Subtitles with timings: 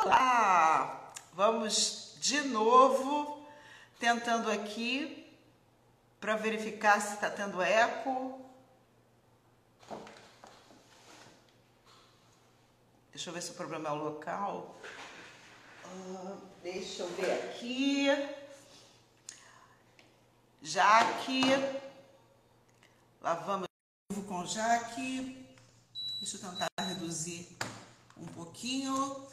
[0.00, 1.12] Olá!
[1.32, 3.44] Vamos de novo
[3.98, 5.28] tentando aqui
[6.20, 8.40] para verificar se está tendo eco.
[13.10, 14.78] Deixa eu ver se o problema é o local.
[15.84, 18.06] Uh, deixa eu ver aqui.
[20.62, 21.42] Jaque.
[23.20, 23.66] Lá vamos
[24.28, 25.44] com Jaque.
[26.20, 27.48] Deixa eu tentar reduzir
[28.16, 29.26] um pouquinho.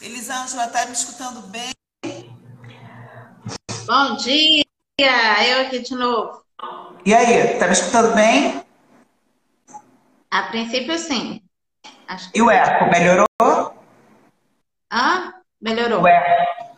[0.00, 1.72] Elisângela, está me escutando bem?
[3.84, 4.64] Bom dia!
[5.00, 6.40] Eu aqui de novo.
[7.04, 8.62] E aí, está me escutando bem?
[10.30, 11.42] A princípio, sim.
[12.06, 12.38] Acho que...
[12.38, 13.26] E o eco, melhorou?
[14.90, 16.02] Ah, melhorou.
[16.02, 16.74] O eco.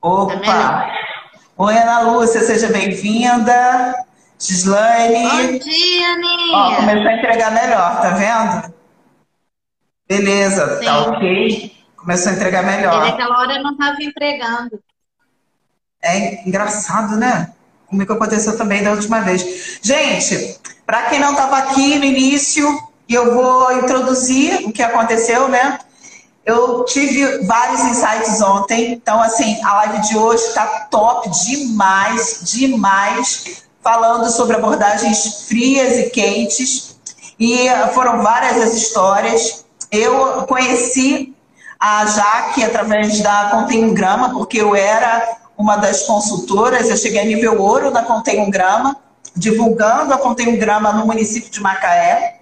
[0.00, 0.40] Opa!
[0.40, 0.98] Tá
[1.56, 3.94] Oi, Ana Lúcia, seja bem-vinda.
[4.40, 5.52] Gislaine.
[5.52, 6.56] Bom dia, Aninha.
[6.56, 8.74] Ó, começou a entregar melhor, tá vendo?
[10.08, 10.84] Beleza, tá Sim.
[10.84, 11.81] tá ok.
[12.02, 13.06] Começou a entregar melhor.
[13.06, 14.82] E naquela hora não estava entregando.
[16.02, 17.52] É engraçado, né?
[17.86, 19.78] Comigo aconteceu também da última vez.
[19.80, 22.66] Gente, para quem não estava aqui no início,
[23.08, 25.78] eu vou introduzir o que aconteceu, né?
[26.44, 33.62] Eu tive vários insights ontem, então assim, a live de hoje está top demais, demais,
[33.80, 36.98] falando sobre abordagens frias e quentes.
[37.38, 39.64] E foram várias as histórias.
[39.92, 41.31] Eu conheci
[41.82, 47.20] a Jaque através da Contém um Grama, porque eu era uma das consultoras, eu cheguei
[47.20, 48.02] a nível ouro na
[48.48, 48.96] Grama,
[49.34, 52.38] divulgando a Contém um Grama no município de Macaé.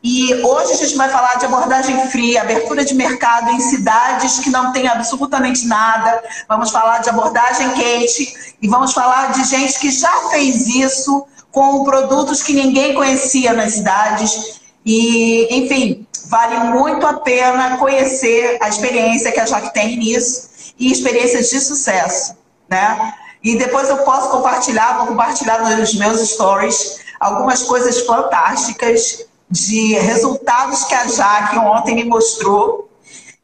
[0.00, 4.48] E hoje a gente vai falar de abordagem fria, abertura de mercado em cidades que
[4.48, 6.22] não tem absolutamente nada.
[6.48, 8.32] Vamos falar de abordagem quente
[8.62, 13.72] e vamos falar de gente que já fez isso com produtos que ninguém conhecia nas
[13.72, 14.60] cidades.
[14.86, 15.97] E, enfim,
[16.28, 21.60] vale muito a pena conhecer a experiência que a Jaque tem nisso e experiências de
[21.60, 22.36] sucesso,
[22.68, 23.14] né?
[23.42, 30.84] E depois eu posso compartilhar, vou compartilhar nos meus stories algumas coisas fantásticas de resultados
[30.84, 32.86] que a Jaque ontem me mostrou.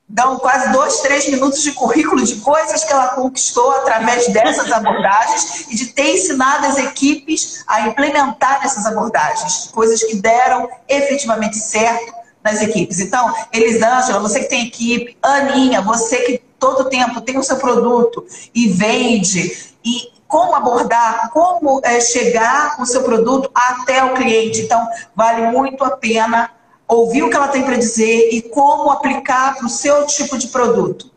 [0.07, 5.67] Dão quase dois, três minutos de currículo de coisas que ela conquistou através dessas abordagens
[5.71, 9.71] e de ter ensinado as equipes a implementar essas abordagens.
[9.73, 13.01] Coisas que deram efetivamente certo nas equipes.
[13.01, 18.25] Então, Elisângela, você que tem equipe, Aninha, você que todo tempo tem o seu produto
[18.55, 24.63] e vende, e como abordar, como é, chegar o seu produto até o cliente.
[24.63, 26.51] Então, vale muito a pena
[26.87, 30.49] ouvir o que ela tem para dizer e como aplicar para o seu tipo de
[30.49, 31.14] produto.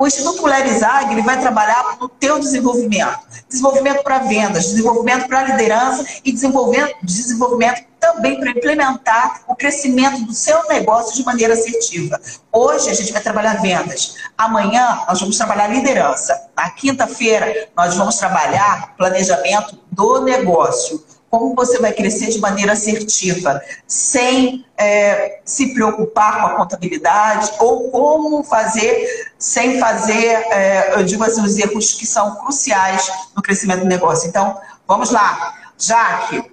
[0.00, 0.80] O Instituto Mulheres
[1.10, 3.20] ele vai trabalhar no teu desenvolvimento.
[3.46, 10.32] Desenvolvimento para vendas, desenvolvimento para liderança e desenvolvimento, desenvolvimento também para implementar o crescimento do
[10.32, 12.18] seu negócio de maneira assertiva.
[12.50, 14.14] Hoje a gente vai trabalhar vendas.
[14.38, 16.48] Amanhã nós vamos trabalhar liderança.
[16.56, 23.62] Na quinta-feira nós vamos trabalhar planejamento do negócio como você vai crescer de maneira assertiva,
[23.86, 31.22] sem é, se preocupar com a contabilidade, ou como fazer sem fazer, é, eu digo
[31.22, 34.28] assim, os erros que são cruciais no crescimento do negócio.
[34.28, 34.58] Então,
[34.88, 35.54] vamos lá.
[35.78, 36.50] Jaque,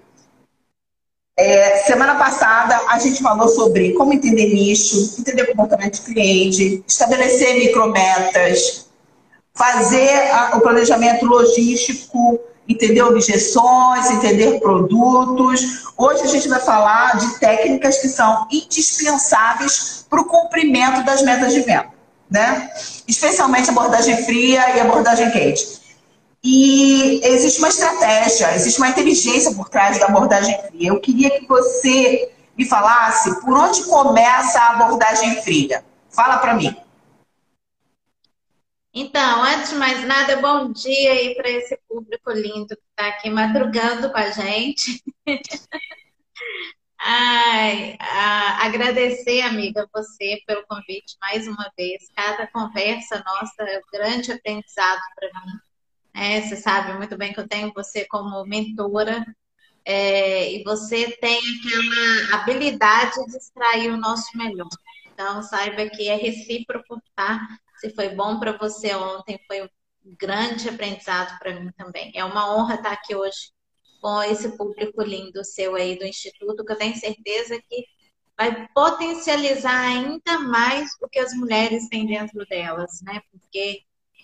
[1.35, 7.57] é, semana passada a gente falou sobre como entender nicho, entender comportamento de cliente, estabelecer
[7.57, 8.87] micrometas,
[9.53, 15.85] fazer a, o planejamento logístico entender objeções, entender produtos.
[15.97, 21.53] Hoje a gente vai falar de técnicas que são indispensáveis para o cumprimento das metas
[21.53, 21.89] de venda,
[22.29, 22.69] né?
[23.07, 25.87] Especialmente abordagem fria e abordagem quente.
[26.43, 30.89] E existe uma estratégia, existe uma inteligência por trás da abordagem fria.
[30.89, 35.83] Eu queria que você me falasse por onde começa a abordagem fria.
[36.09, 36.75] Fala para mim.
[38.93, 43.29] Então, antes de mais nada, bom dia aí para esse público lindo que está aqui
[43.29, 45.03] madrugando com a gente.
[46.99, 52.09] Ai, a, agradecer, amiga, você pelo convite mais uma vez.
[52.15, 55.59] Cada conversa nossa é um grande aprendizado para mim.
[56.13, 59.23] É, você sabe muito bem que eu tenho você como mentora
[59.85, 64.67] é, e você tem aquela habilidade de extrair o nosso melhor.
[65.13, 67.39] Então, saiba que é recíproco, tá?
[67.79, 69.69] Se foi bom para você ontem, foi um
[70.19, 72.11] grande aprendizado para mim também.
[72.15, 73.51] É uma honra estar aqui hoje
[74.01, 77.85] com esse público lindo seu aí do Instituto, que eu tenho certeza que
[78.37, 83.19] vai potencializar ainda mais o que as mulheres têm dentro delas, né?
[83.31, 83.81] Porque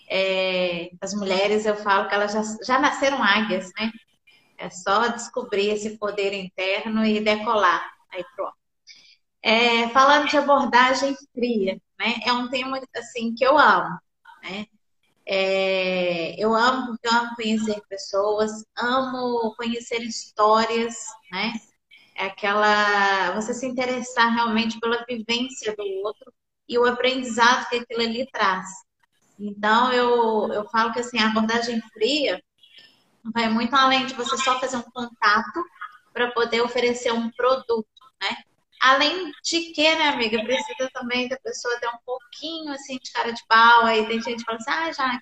[0.08, 3.90] é, as mulheres, eu falo que elas já, já nasceram águias, né?
[4.58, 7.84] É só descobrir esse poder interno e decolar.
[8.12, 8.63] Aí pronto.
[9.44, 12.14] É, falando de abordagem fria, né?
[12.24, 13.98] É um tema assim que eu amo,
[14.42, 14.66] né?
[15.26, 20.96] É, eu amo porque eu amo conhecer pessoas, amo conhecer histórias,
[21.30, 21.52] né?
[22.16, 26.32] É aquela você se interessar realmente pela vivência do outro
[26.66, 28.66] e o aprendizado que aquilo ali traz.
[29.38, 32.42] Então eu, eu falo que assim, a abordagem fria
[33.34, 35.62] vai muito além de você só fazer um contato
[36.14, 37.86] para poder oferecer um produto,
[38.22, 38.36] né?
[38.84, 43.32] Além de que, né, amiga, precisa também da pessoa ter um pouquinho assim de cara
[43.32, 43.86] de pau.
[43.86, 45.20] Aí tem gente que fala assim, ah, já,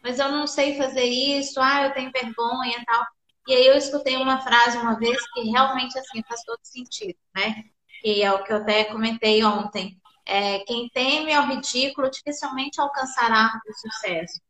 [0.00, 3.04] mas eu não sei fazer isso, ah, eu tenho vergonha e tal.
[3.48, 7.64] E aí eu escutei uma frase uma vez que realmente assim faz todo sentido, né?
[8.00, 10.00] Que é o que eu até comentei ontem.
[10.24, 14.40] É, quem teme ao ridículo dificilmente alcançará o sucesso.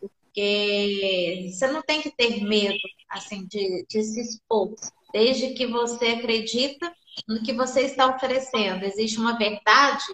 [0.00, 2.76] Porque você não tem que ter medo
[3.08, 4.74] assim de, de se expor,
[5.12, 6.92] desde que você acredita
[7.28, 8.84] no que você está oferecendo.
[8.84, 10.04] Existe uma verdade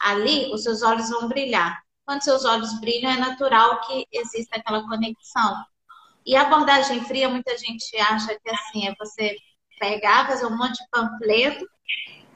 [0.00, 1.82] ali, os seus olhos vão brilhar.
[2.04, 5.64] Quando seus olhos brilham, é natural que exista aquela conexão.
[6.26, 9.36] E a abordagem fria, muita gente acha que assim é você
[9.78, 11.66] pegar, fazer um monte de panfleto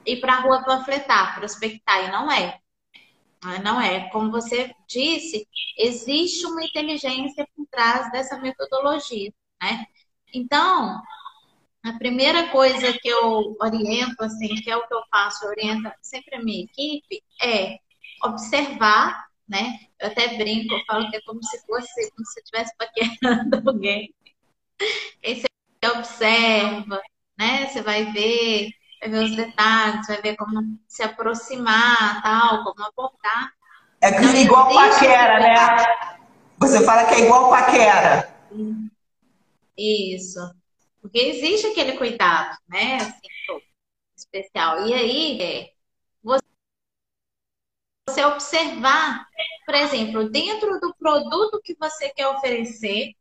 [0.04, 2.58] e ir para a rua panfletar, prospectar, e não é.
[3.62, 4.08] Não é.
[4.10, 9.32] Como você disse, existe uma inteligência por trás dessa metodologia,
[9.62, 9.86] né?
[10.34, 11.00] Então,
[11.84, 15.90] a primeira coisa que eu oriento, assim, que é o que eu faço, eu oriento
[16.02, 17.78] sempre a minha equipe, é
[18.24, 19.78] observar, né?
[19.98, 24.12] Eu até brinco, eu falo que é como se fosse, como se estivesse paquerando alguém.
[25.24, 27.00] Aí você observa,
[27.38, 27.66] né?
[27.66, 28.70] Você vai ver,
[29.00, 33.52] vai ver os detalhes, vai ver como se aproximar, tal, como abordar.
[34.00, 35.54] É que é igual paquera, né?
[36.58, 38.34] Você fala que é igual paquera.
[39.76, 40.40] Isso.
[41.00, 42.96] Porque existe aquele cuidado, né?
[42.96, 43.28] Assim,
[44.16, 44.86] especial.
[44.86, 45.72] E aí, é,
[48.08, 49.26] você observar,
[49.66, 53.12] por exemplo, dentro do produto que você quer oferecer,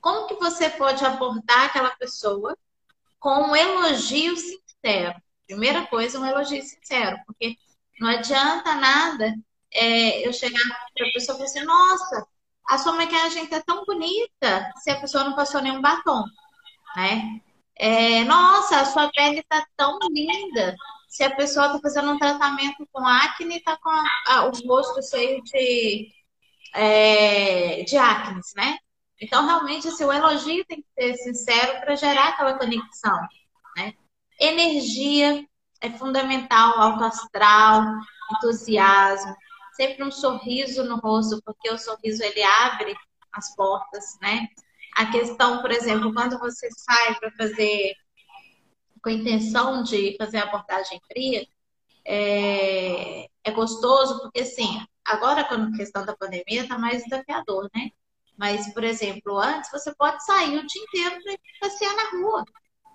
[0.00, 2.56] como que você pode abordar aquela pessoa
[3.18, 5.14] com um elogio sincero.
[5.46, 7.56] Primeira coisa, um elogio sincero, porque
[8.00, 9.34] não adianta nada
[9.72, 10.60] é, eu chegar
[10.94, 12.26] para a pessoa e falar assim, nossa,
[12.68, 16.24] a sua maquiagem está tão bonita se a pessoa não passou nenhum batom
[16.96, 17.40] né?
[17.76, 20.74] É, nossa, a sua pele está tão linda.
[21.08, 25.42] Se a pessoa está fazendo um tratamento com acne, está com a, o rosto cheio
[25.42, 26.12] de,
[26.74, 28.78] é, de acne, né?
[29.20, 33.18] Então, realmente, assim, o elogio tem que ser sincero para gerar aquela conexão,
[33.76, 33.94] né?
[34.38, 35.44] Energia
[35.80, 37.82] é fundamental, alto astral,
[38.34, 39.34] entusiasmo,
[39.74, 42.94] sempre um sorriso no rosto, porque o sorriso ele abre
[43.32, 44.48] as portas, né?
[44.96, 47.94] A questão, por exemplo, quando você sai para fazer
[49.02, 51.46] com a intenção de fazer a abordagem fria,
[52.04, 57.90] é, é gostoso, porque assim, agora com a questão da pandemia está mais desafiador, né?
[58.36, 62.44] Mas, por exemplo, antes você pode sair o dia inteiro para passear na rua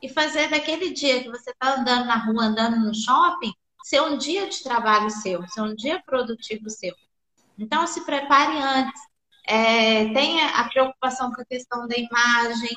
[0.01, 3.53] e fazer daquele dia que você está andando na rua, andando no shopping,
[3.83, 6.95] ser um dia de trabalho seu, ser um dia produtivo seu.
[7.57, 8.99] Então, se prepare antes
[9.47, 12.69] é, tenha a preocupação com a questão da imagem.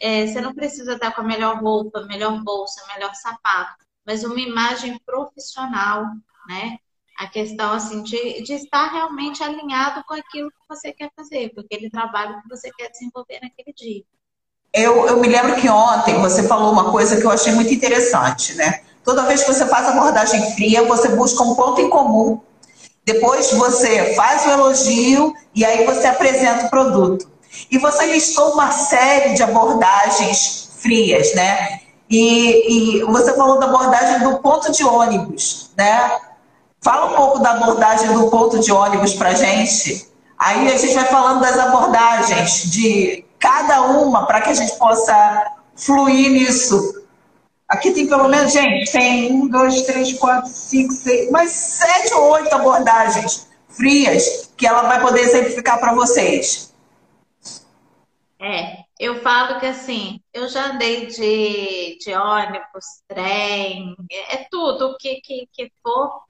[0.00, 4.40] É, você não precisa estar com a melhor roupa, melhor bolsa, melhor sapato, mas uma
[4.40, 6.04] imagem profissional,
[6.48, 6.78] né?
[7.18, 11.60] A questão assim de, de estar realmente alinhado com aquilo que você quer fazer, com
[11.60, 14.02] aquele trabalho que você quer desenvolver naquele dia.
[14.72, 18.54] Eu, eu me lembro que ontem você falou uma coisa que eu achei muito interessante,
[18.54, 18.82] né?
[19.04, 22.40] Toda vez que você faz abordagem fria, você busca um ponto em comum
[23.04, 27.28] depois você faz o elogio e aí você apresenta o produto.
[27.70, 31.80] E você listou uma série de abordagens frias, né?
[32.08, 36.18] E, e você falou da abordagem do ponto de ônibus, né?
[36.80, 40.08] Fala um pouco da abordagem do ponto de ônibus para gente.
[40.38, 45.52] Aí a gente vai falando das abordagens de cada uma para que a gente possa
[45.76, 47.01] fluir nisso.
[47.68, 52.32] Aqui tem pelo menos, gente, tem um, dois, três, quatro, cinco, seis, mais sete ou
[52.32, 56.74] oito abordagens frias que ela vai poder exemplificar para vocês.
[58.38, 64.96] É, eu falo que assim, eu já andei de, de ônibus, trem, é, é tudo
[64.98, 66.22] que, que, que for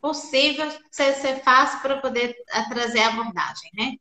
[0.00, 2.34] possível você, você faz para poder
[2.68, 3.92] trazer a abordagem, né?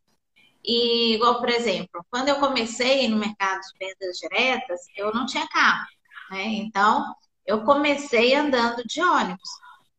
[0.63, 5.47] E, igual, por exemplo, quando eu comecei no mercado de vendas diretas, eu não tinha
[5.47, 5.87] carro.
[6.31, 6.45] Né?
[6.45, 7.13] Então,
[7.45, 9.49] eu comecei andando de ônibus.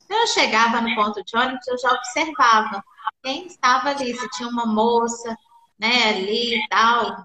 [0.09, 2.83] Eu chegava no ponto de ônibus, eu já observava
[3.23, 5.37] quem estava ali, se tinha uma moça
[5.79, 7.25] né, ali e tal.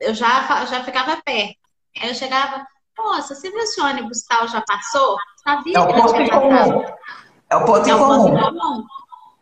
[0.00, 1.58] Eu já, já ficava perto.
[2.00, 2.66] Aí eu chegava,
[2.98, 5.16] moça, você viu se o ônibus tal já passou?
[5.42, 6.84] Sabia é o ponto em comum.
[7.50, 8.38] É o ponto em comum.
[8.38, 8.86] comum.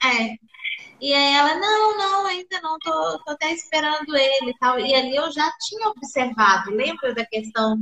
[0.04, 0.36] É.
[1.00, 4.78] E aí ela, não, não, ainda não, tô, tô até esperando ele e tal.
[4.78, 7.76] E ali eu já tinha observado, lembra da questão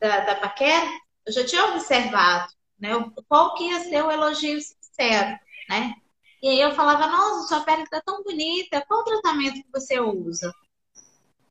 [0.00, 0.86] da, da paquera?
[1.26, 2.90] Eu já tinha observado, né?
[3.28, 5.38] Qual que ia ser o elogio sincero,
[5.68, 5.94] né?
[6.42, 10.52] E aí eu falava, nossa, sua pele tá tão bonita, qual tratamento que você usa?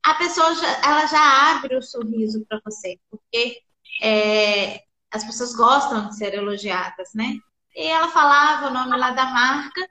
[0.02, 3.62] A pessoa já, ela já abre o sorriso para você, porque
[4.02, 7.38] é, as pessoas gostam de ser elogiadas, né?
[7.76, 9.88] E ela falava o nome lá da marca,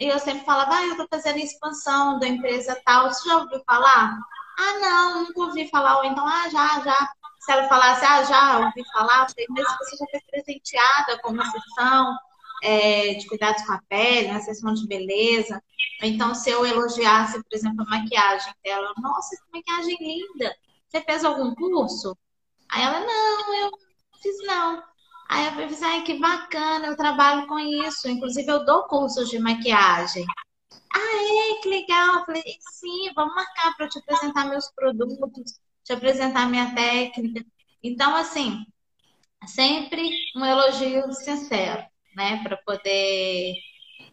[0.00, 3.62] e eu sempre falava, ah, eu tô fazendo expansão da empresa tal, você já ouviu
[3.64, 4.18] falar?
[4.58, 7.12] Ah, não, nunca ouvi falar, ou então, ah, já, já.
[7.44, 11.44] Se ela falasse, ah, já ouvi falar, falei, mas você já foi presenteada com uma
[11.44, 12.16] sessão
[12.62, 15.60] é, de cuidados com a pele, uma sessão de beleza.
[16.02, 20.54] Então, se eu elogiasse, por exemplo, a maquiagem dela, nossa, que maquiagem linda!
[20.88, 22.16] Você fez algum curso?
[22.70, 23.78] Aí ela, não, eu não
[24.22, 24.82] fiz não.
[25.28, 28.08] Aí eu pensei, ai, que bacana, eu trabalho com isso.
[28.08, 30.24] Inclusive, eu dou cursos de maquiagem.
[30.94, 32.20] Ah, é, que legal.
[32.20, 37.44] Eu falei, sim, vamos marcar para eu te apresentar meus produtos, te apresentar minha técnica.
[37.82, 38.64] Então, assim,
[39.46, 41.84] sempre um elogio sincero
[42.14, 42.42] né?
[42.42, 43.54] Para poder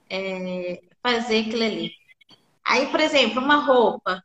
[0.09, 1.91] é, fazer aquilo ali.
[2.65, 4.23] Aí, por exemplo, uma roupa.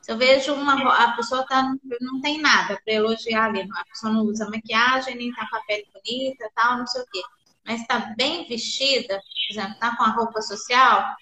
[0.00, 1.62] Se eu vejo uma a pessoa tá,
[2.00, 5.60] não tem nada para elogiar ali, a pessoa não usa maquiagem, nem tá com a
[5.60, 7.22] pele bonita, tal, não sei o quê.
[7.64, 11.14] Mas está bem vestida, por exemplo, tá com a roupa social,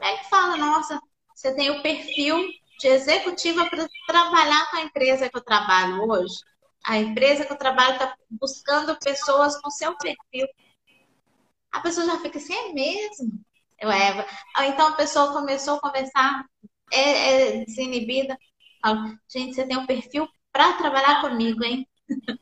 [0.00, 1.00] que fala, nossa,
[1.32, 6.34] você tem o perfil de executiva para trabalhar com a empresa que eu trabalho hoje.
[6.84, 10.46] A empresa que eu trabalho está buscando pessoas com seu perfil
[11.76, 13.38] a pessoa já fica assim, é mesmo?
[13.78, 14.26] Eu, Eva.
[14.60, 16.46] Então a pessoa começou a conversar,
[16.90, 18.38] é, é desinibida.
[18.80, 21.86] Fala, gente, você tem um perfil para trabalhar comigo, hein?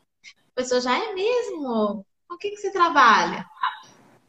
[0.57, 2.07] A pessoa já é mesmo?
[2.29, 3.45] Com o que, que você trabalha?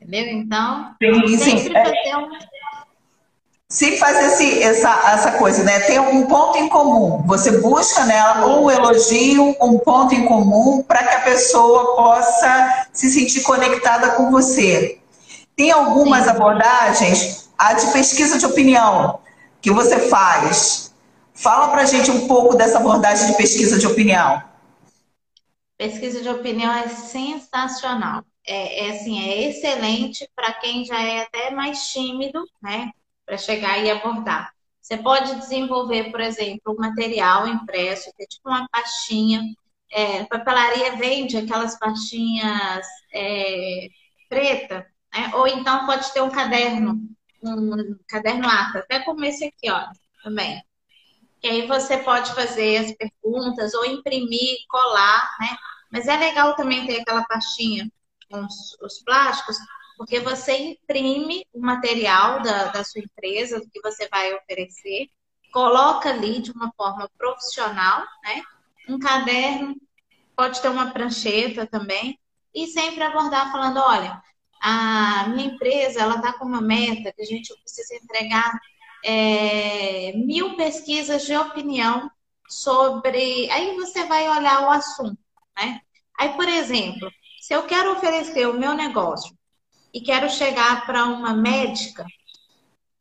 [0.02, 0.26] Entendeu?
[0.26, 1.72] Então, sim, sempre sim.
[1.72, 2.30] fazer um
[3.68, 5.80] se faz esse, essa, essa coisa, né?
[5.82, 7.24] Tem um ponto em comum.
[7.26, 13.10] Você busca nela um elogio, um ponto em comum, para que a pessoa possa se
[13.10, 15.00] sentir conectada com você.
[15.56, 19.20] Tem algumas abordagens, a de pesquisa de opinião,
[19.62, 20.94] que você faz.
[21.34, 24.44] Fala para gente um pouco dessa abordagem de pesquisa de opinião.
[25.78, 28.24] Pesquisa de opinião é sensacional.
[28.48, 32.92] É, é assim, é excelente para quem já é até mais tímido, né?
[33.26, 34.54] Para chegar e abordar.
[34.82, 39.42] Você pode desenvolver, por exemplo, um material impresso, que é tipo uma pastinha.
[39.92, 43.88] É, papelaria vende aquelas pastinhas é,
[44.30, 45.32] preta, né?
[45.34, 47.00] ou então pode ter um caderno,
[47.44, 49.88] um caderno ata, até como esse aqui, ó,
[50.24, 50.62] também.
[51.42, 55.58] Que aí você pode fazer as perguntas ou imprimir, colar, né?
[55.92, 57.90] Mas é legal também ter aquela pastinha
[58.30, 59.58] com os, os plásticos,
[59.98, 65.10] porque você imprime o material da, da sua empresa, do que você vai oferecer,
[65.52, 68.44] coloca ali de uma forma profissional, né?
[68.90, 69.76] Um caderno,
[70.36, 72.20] pode ter uma prancheta também,
[72.54, 74.22] e sempre abordar falando, olha,
[74.62, 78.52] a minha empresa ela está com uma meta que a gente precisa entregar
[79.04, 82.10] é, mil pesquisas de opinião
[82.48, 83.50] sobre.
[83.52, 85.18] Aí você vai olhar o assunto,
[85.58, 85.82] né?
[86.18, 87.12] Aí, por exemplo,
[87.42, 89.36] se eu quero oferecer o meu negócio
[89.96, 92.06] e quero chegar para uma médica.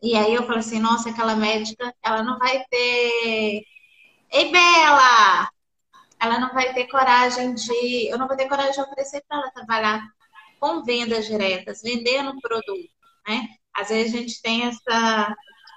[0.01, 3.65] E aí eu falo assim, nossa, aquela médica, ela não vai ter.
[4.31, 5.51] Ei, Bela!
[6.21, 8.07] Ela não vai ter coragem de.
[8.09, 10.07] Eu não vou ter coragem de oferecer para ela trabalhar
[10.61, 12.91] com vendas diretas, vendendo produto,
[13.27, 13.49] né?
[13.75, 14.81] Às vezes a gente tem esse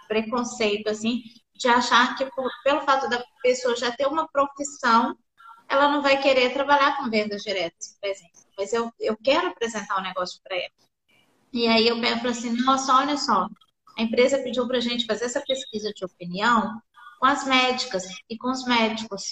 [0.07, 1.23] preconceito, assim,
[1.55, 5.17] de achar que por, pelo fato da pessoa já ter uma profissão,
[5.67, 8.39] ela não vai querer trabalhar com vendas diretas, por exemplo.
[8.55, 10.86] Mas eu, eu quero apresentar o um negócio para ela.
[11.57, 13.47] E aí eu pego assim, nossa, olha só,
[13.97, 16.79] a empresa pediu para a gente fazer essa pesquisa de opinião
[17.19, 19.23] com as médicas e com os médicos,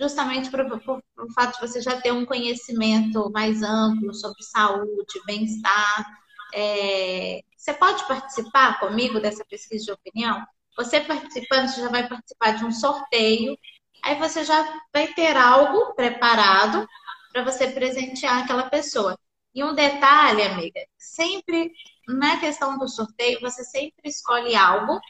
[0.00, 5.20] justamente por, por, por fato de você já ter um conhecimento mais amplo sobre saúde,
[5.26, 6.06] bem-estar.
[6.54, 7.42] É...
[7.54, 10.42] Você pode participar comigo dessa pesquisa de opinião?
[10.78, 13.54] Você participando, você já vai participar de um sorteio,
[14.02, 16.88] aí você já vai ter algo preparado
[17.34, 19.14] para você presentear aquela pessoa.
[19.56, 21.72] E um detalhe, amiga, sempre
[22.06, 25.00] na questão do sorteio, você sempre escolhe algo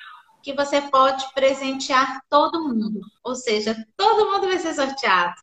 [0.41, 3.01] que você pode presentear todo mundo.
[3.25, 5.35] Ou seja, todo mundo vai ser sorteado.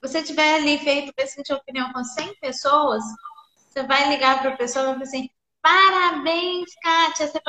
[0.00, 3.02] Você tiver ali feito pesquisa de opinião com 100 pessoas,
[3.68, 5.28] você vai ligar para a pessoa e vai falar assim:
[5.60, 7.40] parabéns, Kátia, você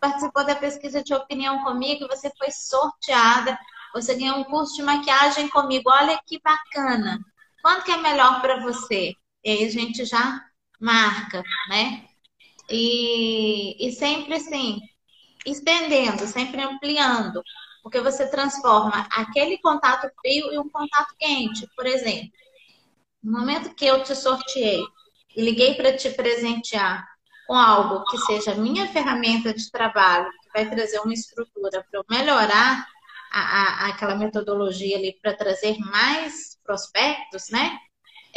[0.00, 3.58] participou da pesquisa de opinião comigo, você foi sorteada,
[3.92, 5.90] você ganhou um curso de maquiagem comigo.
[5.90, 7.20] Olha que bacana.
[7.60, 9.14] Quanto que é melhor para você?
[9.46, 10.44] E aí a gente já
[10.80, 12.04] marca, né?
[12.68, 14.80] E, e sempre assim,
[15.46, 17.40] estendendo, sempre ampliando,
[17.80, 21.64] porque você transforma aquele contato frio em um contato quente.
[21.76, 22.32] Por exemplo,
[23.22, 24.82] no momento que eu te sorteei
[25.36, 27.06] e liguei para te presentear
[27.46, 32.04] com algo que seja minha ferramenta de trabalho, que vai trazer uma estrutura para eu
[32.10, 32.84] melhorar
[33.30, 37.78] a, a, aquela metodologia ali para trazer mais prospectos, né?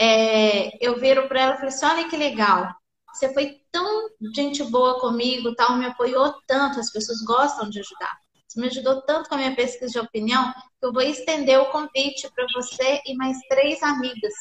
[0.02, 2.70] É, eu viro para ela e falei assim: olha que legal,
[3.14, 8.18] você foi tão gente boa comigo, tal, me apoiou tanto, as pessoas gostam de ajudar.
[8.48, 11.66] Você me ajudou tanto com a minha pesquisa de opinião que eu vou estender o
[11.66, 14.34] convite para você e mais três amigas.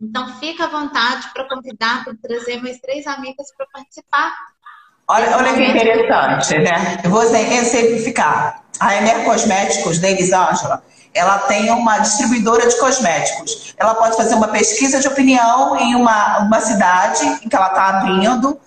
[0.00, 4.32] Então, fica à vontade para convidar, para trazer mais três amigas para participar.
[5.08, 7.00] Olha, olha que interessante, né?
[7.02, 8.64] Eu vou exemplificar.
[8.78, 10.84] A Emer Cosméticos, da Elisângela,
[11.14, 13.74] ela tem uma distribuidora de cosméticos.
[13.76, 17.88] Ela pode fazer uma pesquisa de opinião em uma, uma cidade em que ela está
[17.88, 18.58] abrindo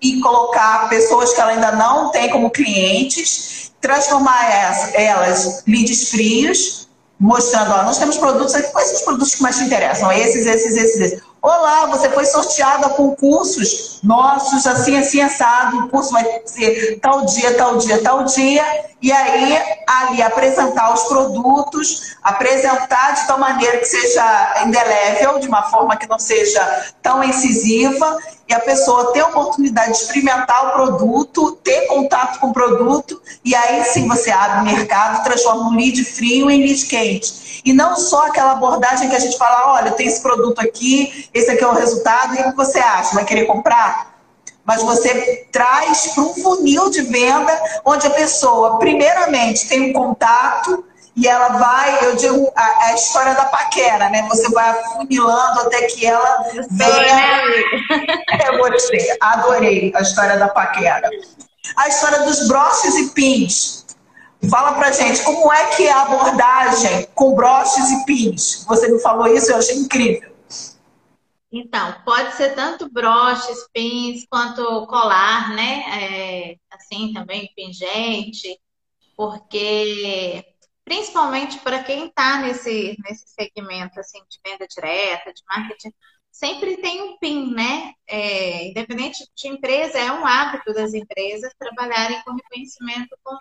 [0.00, 4.50] e colocar pessoas que ela ainda não tem como clientes, transformar
[4.94, 6.88] elas leads frios,
[7.18, 10.10] mostrando, ó, nós temos produtos aqui, quais são os produtos que mais te interessam?
[10.10, 11.29] Esses, esses, esses, esses.
[11.42, 15.78] Olá, você foi sorteado a concursos nossos, assim, assim, assado.
[15.78, 18.62] O curso vai ser tal dia, tal dia, tal dia.
[19.00, 25.62] E aí, ali, apresentar os produtos, apresentar de tal maneira que seja indelével, de uma
[25.62, 30.72] forma que não seja tão incisiva, e a pessoa ter a oportunidade de experimentar o
[30.72, 35.76] produto, ter contato com o produto, e aí sim você abre o mercado, transforma um
[35.76, 37.49] lead frio em lead quente.
[37.64, 41.50] E não só aquela abordagem que a gente fala, olha, tem esse produto aqui, esse
[41.50, 43.14] aqui é o resultado, e o que você acha?
[43.14, 44.14] Vai querer comprar?
[44.64, 50.84] Mas você traz para um funil de venda onde a pessoa, primeiramente, tem um contato
[51.16, 54.26] e ela vai, eu digo, a, a história da paquera, né?
[54.28, 57.42] Você vai afunilando até que ela venha.
[58.46, 61.10] Eu gostei, adorei a história da paquera.
[61.76, 63.79] A história dos broches e pins.
[64.48, 68.64] Fala pra gente, como é que é a abordagem com broches e pins?
[68.64, 70.30] Você me falou isso, eu achei incrível.
[71.52, 75.82] Então, pode ser tanto broches, pins, quanto colar, né?
[76.02, 78.58] É, assim também, pingente,
[79.16, 80.44] porque
[80.84, 85.92] principalmente para quem está nesse, nesse segmento assim, de venda direta, de marketing,
[86.30, 87.92] sempre tem um PIN, né?
[88.06, 93.36] É, independente de empresa, é um hábito das empresas trabalharem com reconhecimento com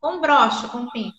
[0.00, 1.12] com broche, com pin.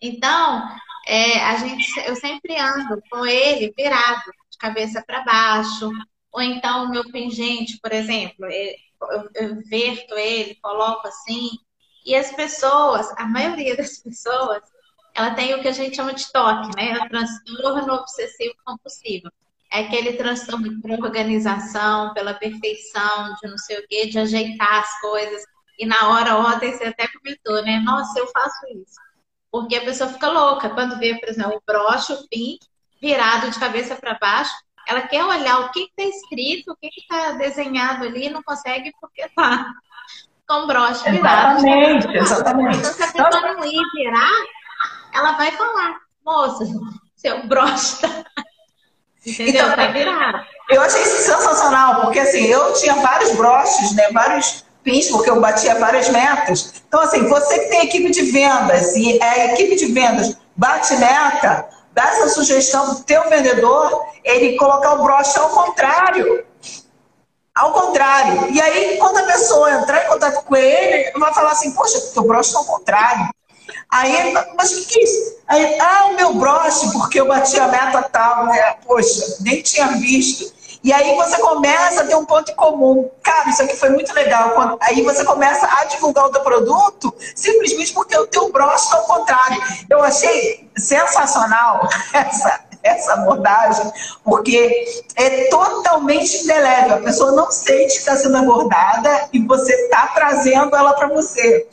[0.00, 0.68] Então,
[1.06, 5.90] é, a gente, eu sempre ando com ele virado, de cabeça para baixo,
[6.32, 11.50] ou então o meu pingente, por exemplo, eu, eu verto ele, coloco assim,
[12.04, 14.62] e as pessoas, a maioria das pessoas,
[15.14, 16.90] ela tem o que a gente chama de toque, né?
[16.90, 19.30] É o transtorno obsessivo compulsivo.
[19.70, 25.00] É aquele transtorno por organização, pela perfeição, de não sei o quê, de ajeitar as
[25.00, 25.44] coisas.
[25.78, 27.80] E na hora, ontem, você até comentou, né?
[27.80, 29.00] Nossa, eu faço isso.
[29.50, 32.58] Porque a pessoa fica louca quando vê, por exemplo, o broche, o pin,
[33.00, 34.52] virado de cabeça para baixo.
[34.88, 39.28] Ela quer olhar o que está escrito, o que está desenhado ali, não consegue porque
[39.36, 39.72] tá
[40.48, 41.58] com o broche virado.
[41.58, 42.78] Exatamente, exatamente.
[42.78, 44.44] Então, se a pessoa não ir virar,
[45.14, 46.64] ela vai falar, moça,
[47.14, 48.08] seu broche tá.
[49.24, 49.64] Entendeu?
[49.66, 50.46] Então, tá virado.
[50.68, 54.10] Eu achei isso sensacional, porque assim, eu tinha vários broches, né?
[54.10, 56.74] Vários pins, porque eu batia várias metas.
[56.86, 61.68] Então, assim, você que tem equipe de vendas e a equipe de vendas bate meta,
[61.92, 66.44] dá essa sugestão para o teu vendedor, ele colocar o broche ao contrário.
[67.54, 68.50] Ao contrário.
[68.50, 72.24] E aí, quando a pessoa entrar em contato com ele, vai falar assim, poxa, teu
[72.24, 73.28] broche está ao contrário.
[73.90, 75.36] Aí, mas o que, que é isso?
[75.46, 78.76] Aí, ah, o meu broche, porque eu bati a meta tal, né?
[78.86, 80.52] Poxa, nem tinha visto.
[80.82, 83.08] E aí você começa a ter um ponto em comum.
[83.22, 84.76] Cara, isso aqui foi muito legal.
[84.80, 89.04] Aí você começa a divulgar o teu produto simplesmente porque o teu broche está ao
[89.04, 89.62] contrário.
[89.88, 93.92] Eu achei sensacional essa, essa abordagem,
[94.24, 96.96] porque é totalmente indelével.
[96.96, 101.68] A pessoa não sente que está sendo abordada e você está trazendo ela para você.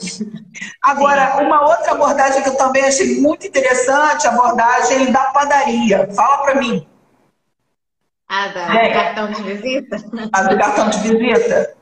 [0.81, 6.09] Agora, uma outra abordagem que eu também achei muito interessante, a abordagem da padaria.
[6.15, 6.88] Fala para mim.
[8.29, 8.87] A da, é.
[8.87, 9.97] do cartão de visita?
[10.31, 11.75] A do cartão de visita?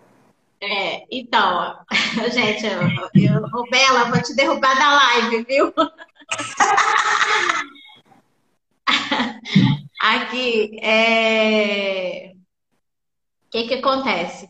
[0.62, 1.78] É, então,
[2.34, 2.82] gente, eu,
[3.14, 5.74] eu, Bela, vou te derrubar da live, viu?
[10.00, 12.32] Aqui, é...
[12.34, 14.50] o que que acontece?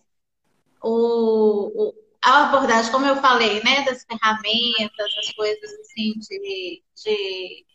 [0.81, 7.65] O, o, a abordagem, como eu falei, né, das ferramentas, as coisas assim de, de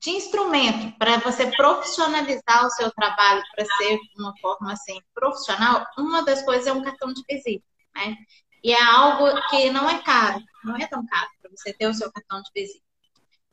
[0.00, 6.22] de instrumento para você profissionalizar o seu trabalho para ser uma forma assim profissional, uma
[6.22, 8.16] das coisas é um cartão de visita, né?
[8.62, 11.94] E é algo que não é caro, não é tão caro para você ter o
[11.94, 12.84] seu cartão de visita.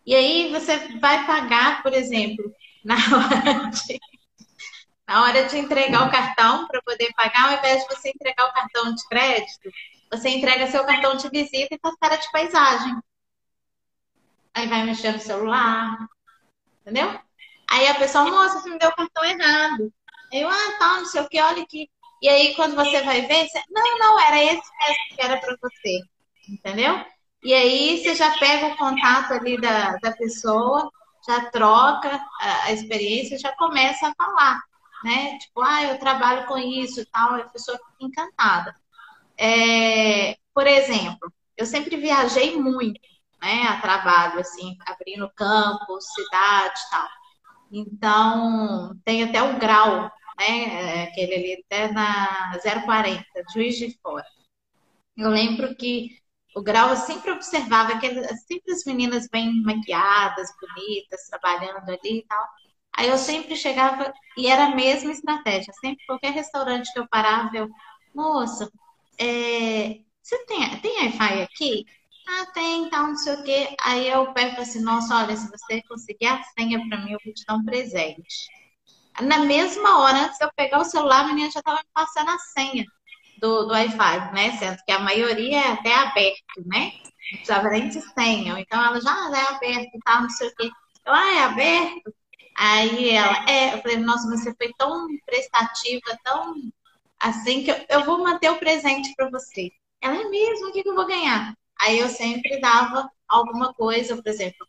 [0.06, 2.54] E aí você vai pagar, por exemplo,
[2.86, 4.00] na hora de,
[5.08, 8.54] na hora de entregar o cartão para poder pagar, ao invés de você entregar o
[8.54, 9.72] cartão de crédito,
[10.12, 12.96] você entrega seu cartão de visita e faz cara de paisagem.
[14.54, 15.98] Aí vai mexer no celular,
[16.86, 17.20] entendeu?
[17.70, 19.92] Aí a pessoa, moça, você me deu o cartão errado.
[20.32, 21.90] Eu, ah, tá, não sei o que, olha aqui.
[22.22, 23.62] E aí, quando você vai ver, você...
[23.70, 26.00] não, não, era esse mesmo que era para você,
[26.50, 27.04] entendeu?
[27.44, 30.90] E aí, você já pega o contato ali da, da pessoa,
[31.28, 34.62] já troca a, a experiência, já começa a falar,
[35.04, 35.38] né?
[35.40, 38.76] Tipo, ah, eu trabalho com isso e tal, a pessoa fica encantada.
[39.38, 43.00] É, por exemplo, eu sempre viajei muito,
[43.42, 47.10] né, a trabalho, assim, abrindo campos, cidade e tal.
[47.72, 54.26] Então, tem até o grau, né, aquele ali até na 040, Juiz de Fora.
[55.18, 56.20] Eu lembro que
[56.56, 58.08] o grau eu sempre observava que
[58.48, 62.48] sempre as meninas bem maquiadas, bonitas, trabalhando ali e tal.
[62.98, 65.74] Aí eu sempre chegava e era a mesma estratégia.
[65.82, 67.70] Sempre qualquer restaurante que eu parava, eu,
[68.14, 68.72] moça,
[69.20, 71.86] é, você tem, tem Wi-Fi aqui?
[72.28, 73.76] Ah, tem, então, não sei o quê.
[73.82, 77.34] Aí eu pego assim, nossa, olha, se você conseguir a senha para mim, eu vou
[77.34, 78.48] te dar um presente.
[79.22, 82.30] Na mesma hora, antes de eu pegar o celular, a menina já estava me passando
[82.32, 82.86] a senha
[83.40, 84.58] do, do Wi-Fi, né?
[84.58, 86.92] Sendo que a maioria é até aberto, né?
[87.32, 88.60] Não precisava nem de senha.
[88.60, 90.70] Então ela já ah, é aberto e tal, não sei o quê.
[91.06, 92.14] Eu, ah, é aberto?
[92.58, 96.56] Aí ela, é, eu falei, nossa, você foi tão prestativa, tão
[97.20, 99.72] assim que eu, eu vou manter o presente para você.
[100.02, 101.56] Ela é mesmo, o que, que eu vou ganhar?
[101.82, 104.68] Aí eu sempre dava alguma coisa, por exemplo,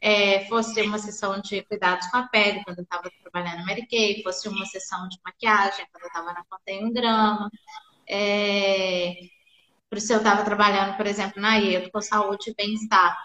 [0.00, 3.86] é, fosse uma sessão de cuidados com a pele, quando eu estava trabalhando no Mary
[3.86, 7.50] Kay, fosse uma sessão de maquiagem, quando eu estava na Contém um Grama.
[8.08, 9.14] É,
[9.92, 13.16] isso eu estava trabalhando, por exemplo, na IEDO, com saúde e bem-estar.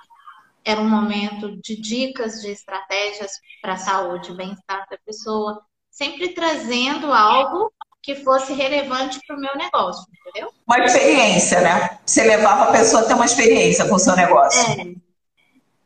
[0.63, 7.11] Era um momento de dicas, de estratégias para saúde e bem-estar da pessoa, sempre trazendo
[7.11, 10.51] algo que fosse relevante para o meu negócio, entendeu?
[10.67, 11.99] Uma experiência, né?
[12.05, 14.59] Você levava a pessoa a ter uma experiência com o seu negócio.
[14.71, 14.95] É.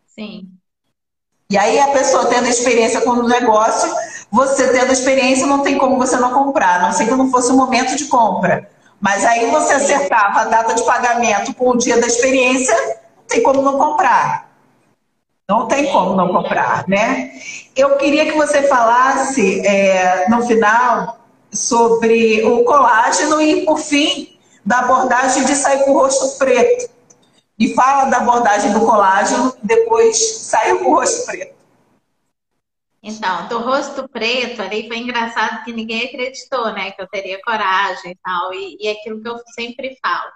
[0.08, 0.48] Sim.
[1.50, 3.94] E aí a pessoa tendo experiência com o negócio,
[4.32, 7.52] você tendo experiência, não tem como você não comprar, a não sei que não fosse
[7.52, 8.70] o momento de compra.
[9.00, 12.76] Mas aí você acertava a data de pagamento com o dia da experiência,
[13.18, 14.50] não tem como não comprar.
[15.48, 17.32] Não tem como não comprar, né?
[17.76, 21.25] Eu queria que você falasse é, no final
[21.56, 26.94] sobre o colágeno e, por fim, da abordagem de sair com o rosto preto.
[27.58, 31.56] E fala da abordagem do colágeno, depois saiu com o rosto preto.
[33.02, 36.92] Então, do rosto preto ali foi engraçado que ninguém acreditou, né?
[36.92, 38.54] Que eu teria coragem e tal.
[38.54, 40.32] E, e aquilo que eu sempre falo.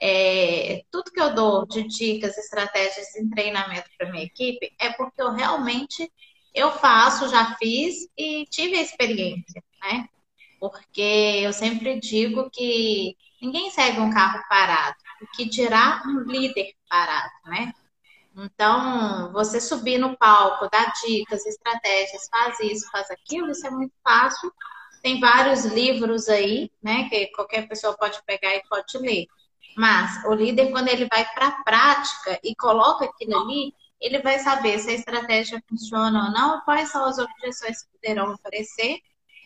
[0.00, 5.20] É, tudo que eu dou de dicas, estratégias de treinamento para minha equipe é porque
[5.20, 6.10] eu realmente
[6.54, 10.08] eu faço, já fiz e tive a experiência, né?
[10.70, 16.72] Porque eu sempre digo que ninguém segue um carro parado, o que dirá um líder
[16.88, 17.72] parado, né?
[18.36, 23.94] Então, você subir no palco, dar dicas, estratégias, faz isso, faz aquilo, isso é muito
[24.02, 24.52] fácil.
[25.02, 29.26] Tem vários livros aí, né, que qualquer pessoa pode pegar e pode ler.
[29.76, 34.38] Mas o líder, quando ele vai para a prática e coloca aquilo ali, ele vai
[34.38, 38.98] saber se a estratégia funciona ou não, quais são as objeções que poderão aparecer,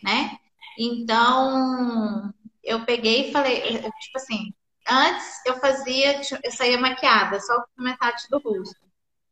[0.03, 0.37] né?
[0.81, 4.53] Então, eu peguei e falei, tipo assim,
[4.87, 8.79] antes eu fazia, eu saía maquiada, só metade do rosto.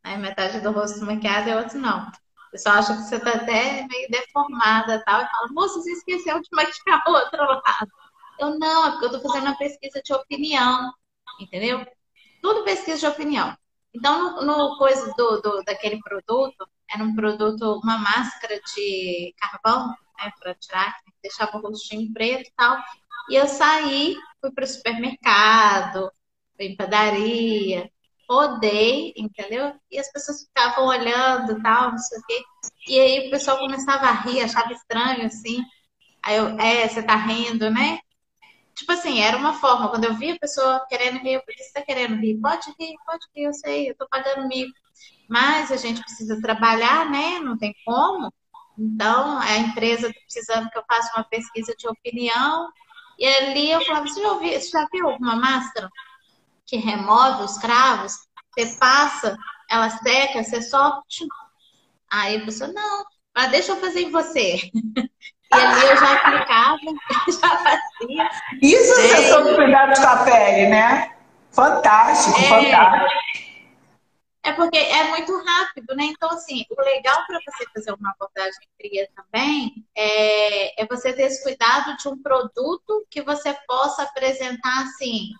[0.03, 0.17] Né?
[0.17, 2.05] Metade do rosto maquiada e outro não.
[2.09, 5.93] O pessoal acha que você tá até meio deformada e tal, e fala, moça, você
[5.93, 7.91] esqueceu de maquiar o outro lado.
[8.39, 10.91] Eu não, é porque eu tô fazendo uma pesquisa de opinião,
[11.39, 11.87] entendeu?
[12.41, 13.57] Tudo pesquisa de opinião.
[13.93, 19.95] Então, no, no coisa do, do, daquele produto, era um produto, uma máscara de carvão,
[20.17, 20.95] né, para tirar,
[21.27, 22.77] deixava o rostinho preto e tal.
[23.29, 26.11] E eu saí, fui para o supermercado,
[26.55, 27.89] fui em padaria,
[28.29, 29.73] rodei, entendeu?
[29.91, 32.43] E as pessoas ficavam olhando tal, não sei o quê.
[32.87, 35.57] E aí o pessoal começava a rir, achava estranho, assim.
[36.23, 37.99] Aí eu, é, você tá rindo, né?
[38.75, 41.73] Tipo assim, era uma forma, quando eu via a pessoa querendo rir, eu falei, você
[41.73, 42.39] tá querendo rir?
[42.39, 44.73] Pode rir, pode rir, eu sei, eu tô pagando mico.
[45.29, 47.39] Mas a gente precisa trabalhar, né?
[47.39, 48.31] Não tem como.
[48.77, 52.69] Então, a empresa está precisando que eu faça uma pesquisa de opinião.
[53.17, 55.89] E ali eu falava, você já, ouviu, você já viu alguma máscara
[56.65, 58.13] que remove os cravos?
[58.53, 59.37] Você passa,
[59.69, 61.01] ela seca, você só
[62.11, 63.03] Aí a pessoa, não,
[63.35, 64.69] mas deixa eu fazer em você.
[65.49, 66.77] E ali eu já aplicava,
[67.31, 68.29] já fazia.
[68.61, 71.15] Isso é sobre cuidado com a pele, né?
[71.51, 72.49] Fantástico, é...
[72.49, 73.46] fantástico.
[74.43, 76.05] É porque é muito rápido, né?
[76.05, 81.23] Então, assim, o legal para você fazer uma abordagem fria também é, é você ter
[81.23, 85.31] esse cuidado de um produto que você possa apresentar, assim,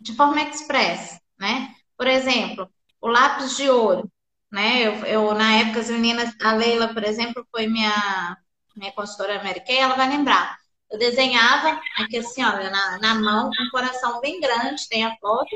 [0.00, 1.74] de forma express, né?
[1.96, 2.68] Por exemplo,
[3.00, 4.10] o lápis de ouro,
[4.52, 4.82] né?
[4.82, 8.36] Eu, eu na época, as meninas, a Leila, por exemplo, foi minha,
[8.76, 10.56] minha consultora americana, ela vai lembrar.
[10.90, 15.48] Eu desenhava aqui assim, olha, na, na mão, um coração bem grande, tem a foto,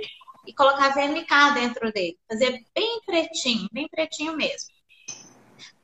[0.49, 2.19] e colocava MK dentro dele.
[2.27, 4.71] Fazia bem pretinho, bem pretinho mesmo.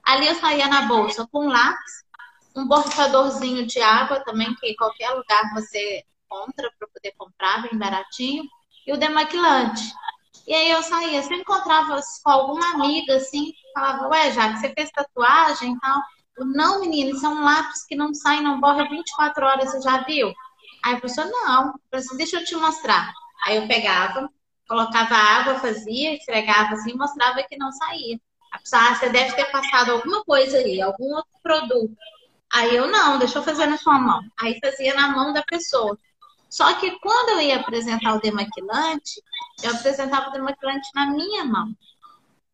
[0.02, 1.92] Ali eu saía na bolsa com lápis,
[2.56, 7.78] um borrifadorzinho de água também, que em qualquer lugar você encontra para poder comprar, bem
[7.78, 8.44] baratinho,
[8.86, 9.82] e o demaquilante.
[10.46, 14.60] E aí eu saía, se eu encontrava com alguma amiga assim, falava, ué, já que
[14.60, 16.00] você fez tatuagem e tal.
[16.38, 19.82] Eu, não, menina, isso é um lápis que não sai, não borra 24 horas, você
[19.82, 20.32] já viu?
[20.84, 23.12] Aí a pessoa, não, eu falei assim, deixa eu te mostrar.
[23.44, 24.28] Aí eu pegava,
[24.68, 28.18] colocava água, fazia, esfregava assim, mostrava que não saía.
[28.52, 31.96] A pessoa, ah, você deve ter passado alguma coisa aí, algum outro produto.
[32.52, 34.20] Aí eu, não, deixa eu fazer na sua mão.
[34.38, 35.98] Aí fazia na mão da pessoa.
[36.48, 39.20] Só que quando eu ia apresentar o demaquilante,
[39.62, 41.74] eu apresentava o demaquilante na minha mão.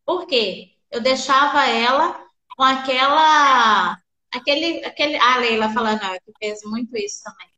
[0.05, 0.71] Por quê?
[0.89, 2.19] Eu deixava ela
[2.57, 3.97] com aquela.
[4.33, 7.50] Aquele, aquele, a Leila falando, ah, que fez muito isso também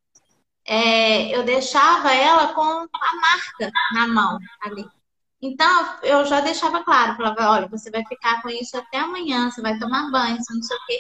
[0.66, 2.88] é, eu deixava ela com a
[3.22, 4.86] marca na mão ali.
[5.42, 9.62] Então, eu já deixava claro, falava, olha, você vai ficar com isso até amanhã, você
[9.62, 11.00] vai tomar banho, você não sei o quê.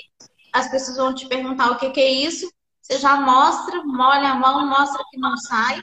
[0.52, 4.36] As pessoas vão te perguntar o que, que é isso, você já mostra, molha a
[4.36, 5.82] mão, mostra que não sai,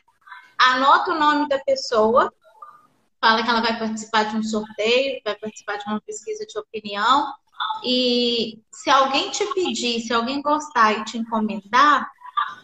[0.58, 2.30] anota o nome da pessoa,
[3.18, 7.32] fala que ela vai participar de um sorteio, vai participar de uma pesquisa de opinião,
[7.82, 12.10] e se alguém te pedir, se alguém gostar e te encomendar,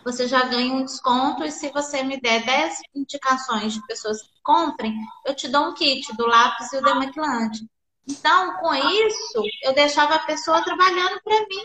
[0.05, 4.29] você já ganha um desconto e se você me der 10 indicações de pessoas que
[4.43, 7.67] comprem, eu te dou um kit do lápis e o demaquilante.
[8.09, 11.65] Então, com isso, eu deixava a pessoa trabalhando para mim,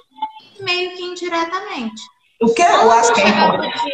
[0.59, 2.01] meio que indiretamente.
[2.41, 3.93] O que eu acho que é importante.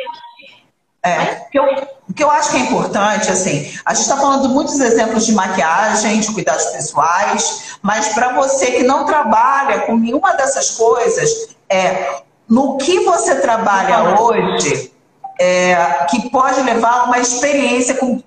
[1.04, 4.18] É, o que, eu, o que eu acho que é importante, assim, a gente está
[4.18, 9.82] falando de muitos exemplos de maquiagem, de cuidados pessoais, mas para você que não trabalha
[9.82, 14.92] com nenhuma dessas coisas, é no que você trabalha hoje,
[15.40, 15.76] é,
[16.10, 18.22] que pode levar uma experiência com,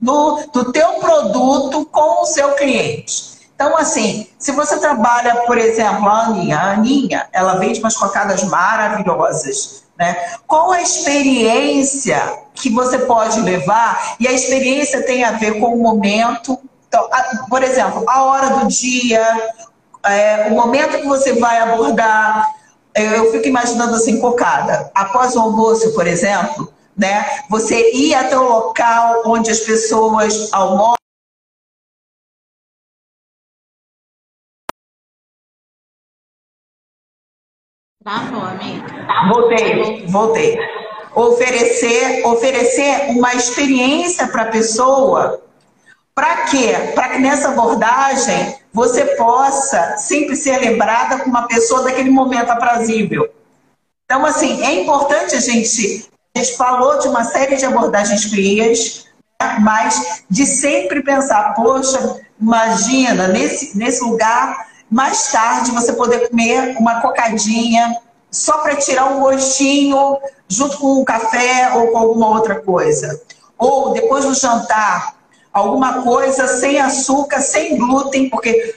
[0.00, 3.30] do, do teu produto com o seu cliente.
[3.54, 8.42] Então, assim, se você trabalha, por exemplo, a Aninha, a Aninha, ela vende umas cocadas
[8.44, 10.16] maravilhosas, né?
[10.46, 14.16] Qual a experiência que você pode levar?
[14.18, 16.58] E a experiência tem a ver com o momento.
[16.88, 17.06] Então,
[17.50, 19.52] por exemplo, a hora do dia,
[20.04, 22.50] é, o momento que você vai abordar
[22.94, 24.90] eu fico imaginando assim, cocada.
[24.94, 27.24] Após o almoço, por exemplo, né?
[27.48, 30.94] Você ir até o local onde as pessoas almoçam.
[38.02, 38.86] Travou, amiga.
[39.28, 40.58] Voltei, voltei.
[41.14, 45.42] Oferecer, oferecer uma experiência para a pessoa.
[46.14, 46.72] Para quê?
[46.94, 53.28] Para que nessa abordagem você possa sempre ser lembrada como uma pessoa daquele momento aprazível.
[54.04, 56.08] Então, assim, é importante a gente.
[56.34, 59.06] A gente falou de uma série de abordagens frias,
[59.40, 59.58] né?
[59.60, 67.00] mas de sempre pensar, poxa, imagina, nesse, nesse lugar, mais tarde você poder comer uma
[67.00, 67.96] cocadinha
[68.30, 73.20] só para tirar um gostinho junto com um café ou com alguma outra coisa.
[73.58, 75.16] Ou depois do jantar,
[75.60, 78.74] alguma coisa sem açúcar, sem glúten, porque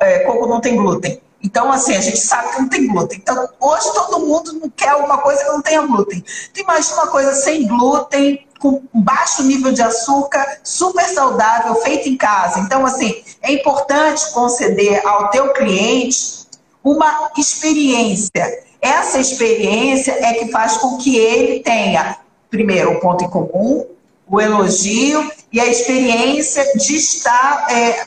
[0.00, 1.20] é, coco não tem glúten.
[1.42, 3.18] Então, assim, a gente sabe que não tem glúten.
[3.18, 6.22] Então, hoje todo mundo quer alguma coisa que não tenha glúten.
[6.50, 12.16] Então, imagina uma coisa sem glúten, com baixo nível de açúcar, super saudável, feita em
[12.16, 12.60] casa.
[12.60, 16.46] Então, assim, é importante conceder ao teu cliente
[16.84, 18.64] uma experiência.
[18.80, 22.18] Essa experiência é que faz com que ele tenha,
[22.50, 23.86] primeiro, o ponto em comum,
[24.26, 28.06] o elogio e a experiência de estar é,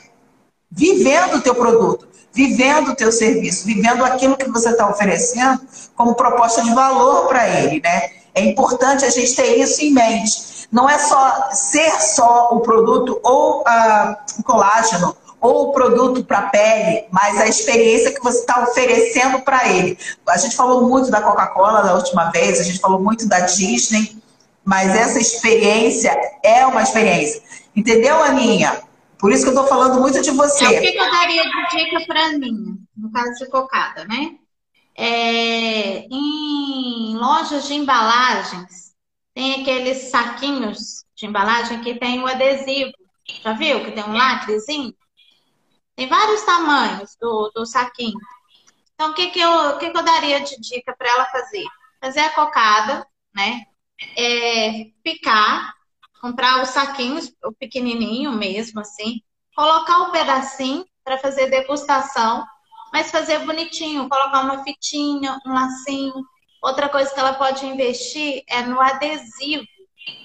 [0.70, 5.60] vivendo o teu produto, vivendo o teu serviço, vivendo aquilo que você está oferecendo
[5.94, 8.10] como proposta de valor para ele, né?
[8.34, 10.66] É importante a gente ter isso em mente.
[10.72, 16.42] Não é só ser só o produto ou uh, o colágeno ou o produto para
[16.48, 19.96] pele, mas a experiência que você está oferecendo para ele.
[20.26, 24.16] A gente falou muito da Coca-Cola da última vez, a gente falou muito da Disney,
[24.64, 27.42] mas essa experiência é uma experiência.
[27.74, 28.82] Entendeu, Aninha?
[29.18, 30.64] Por isso que eu estou falando muito de você.
[30.64, 32.84] É o que, eu daria de dica para mim?
[32.96, 34.38] no caso de cocada, né?
[34.96, 38.94] É, em lojas de embalagens,
[39.34, 42.92] tem aqueles saquinhos de embalagem que tem o adesivo.
[43.42, 43.84] Já viu?
[43.84, 44.94] Que tem um lacrezinho?
[45.96, 48.18] Tem vários tamanhos do, do saquinho.
[48.94, 51.64] Então, o que, que, eu, que, que eu daria de dica para ela fazer?
[52.00, 53.64] Fazer a cocada, né?
[54.16, 55.74] É, picar,
[56.20, 59.20] comprar os saquinhos, o pequenininho mesmo, assim,
[59.54, 62.44] colocar o um pedacinho para fazer degustação,
[62.92, 66.14] mas fazer bonitinho, colocar uma fitinha, um lacinho.
[66.62, 69.66] Outra coisa que ela pode investir é no adesivo,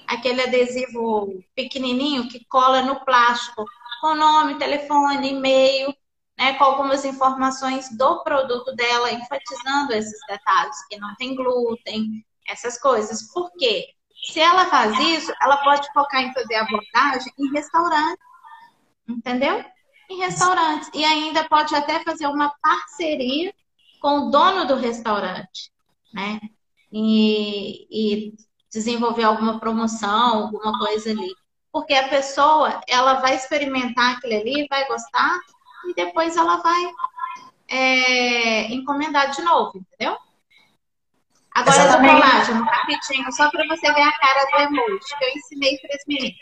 [0.07, 3.65] aquele adesivo pequenininho que cola no plástico,
[4.01, 5.93] com nome, telefone, e-mail,
[6.37, 12.79] né, com algumas informações do produto dela, enfatizando esses detalhes, que não tem glúten, essas
[12.79, 13.31] coisas.
[13.33, 13.87] Por quê?
[14.31, 18.19] Se ela faz isso, ela pode focar em fazer abordagem em restaurante,
[19.07, 19.63] entendeu?
[20.09, 20.89] Em restaurantes.
[20.93, 23.53] E ainda pode até fazer uma parceria
[24.01, 25.71] com o dono do restaurante,
[26.13, 26.39] né?
[26.91, 28.33] E, e
[28.71, 31.33] desenvolver alguma promoção, alguma coisa ali.
[31.71, 35.39] Porque a pessoa, ela vai experimentar aquilo ali, vai gostar,
[35.87, 36.91] e depois ela vai
[37.67, 40.17] é, encomendar de novo, entendeu?
[41.59, 45.77] Agora do colágeno, rapidinho, só para você ver a cara do emoji, que eu ensinei
[45.79, 46.37] para as meninas.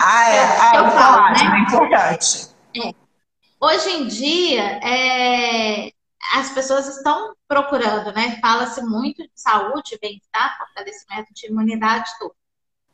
[0.00, 1.58] Ah, é, ah, é, o colágeno, né?
[1.58, 2.48] é importante.
[2.76, 2.94] É.
[3.60, 5.92] Hoje em dia, é,
[6.34, 8.38] as pessoas estão procurando, né?
[8.40, 12.34] Fala-se muito de saúde, bem-estar, fortalecimento de imunidade, tudo.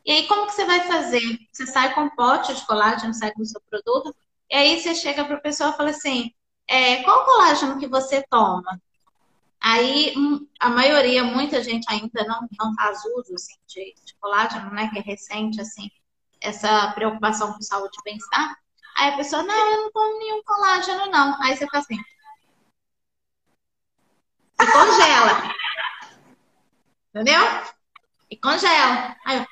[0.05, 1.23] E aí, como que você vai fazer?
[1.53, 4.15] Você sai com um pote de colágeno, sai com o seu produto,
[4.51, 6.33] e aí você chega para a pessoa e fala assim,
[6.67, 8.81] é, qual colágeno que você toma?
[9.63, 14.71] Aí hum, a maioria, muita gente ainda não, não faz uso assim, de, de colágeno,
[14.71, 14.89] né?
[14.91, 15.91] Que é recente, assim,
[16.41, 18.57] essa preocupação com saúde e bem-estar.
[18.97, 21.43] Aí a pessoa, não, eu não tomo nenhum colágeno, não.
[21.43, 21.99] Aí você fala assim.
[24.61, 25.55] E congela.
[27.09, 27.43] Entendeu?
[28.31, 29.17] E congela.
[29.25, 29.47] Aí eu,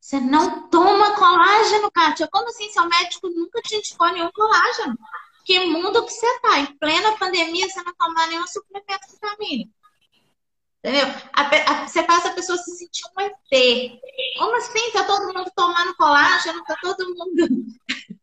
[0.00, 2.28] você não toma colágeno, Kátia?
[2.32, 2.68] Como assim?
[2.70, 4.98] Seu médico nunca te indicou nenhum colágeno.
[5.44, 6.58] Que mundo que você tá?
[6.58, 9.72] Em plena pandemia, você não toma nenhum suplemento vitamínico.
[10.82, 11.06] Entendeu?
[11.34, 14.00] A, a, você faz a pessoa se sentir um ET.
[14.38, 14.90] Como assim?
[14.92, 16.64] Tá todo mundo tomando colágeno?
[16.64, 17.66] Tá todo mundo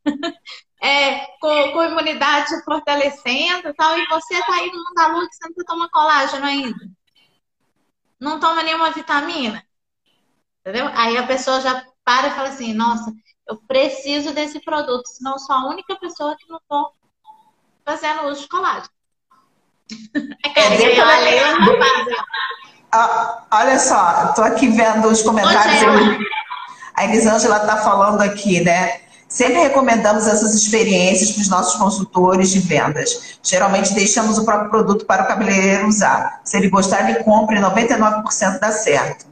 [0.82, 3.98] é, com, com imunidade fortalecendo e tal.
[3.98, 6.90] E você tá aí no mundo da luz, você não toma colágeno ainda.
[8.20, 9.64] Não toma nenhuma vitamina.
[10.62, 10.88] Entendeu?
[10.96, 13.14] Aí a pessoa já para e fala assim, nossa,
[13.48, 16.94] eu preciso desse produto, senão eu sou a única pessoa que não estou
[17.88, 18.90] fazendo uso de colágeno.
[20.56, 21.86] É olha,
[22.92, 25.82] ah, olha só, estou aqui vendo os comentários.
[26.94, 29.00] a Elisângela está falando aqui, né?
[29.30, 33.40] Sempre recomendamos essas experiências para os nossos consultores de vendas.
[33.42, 36.42] Geralmente deixamos o próprio produto para o cabeleireiro usar.
[36.44, 39.26] Se ele gostar, ele compre, 99% dá certo.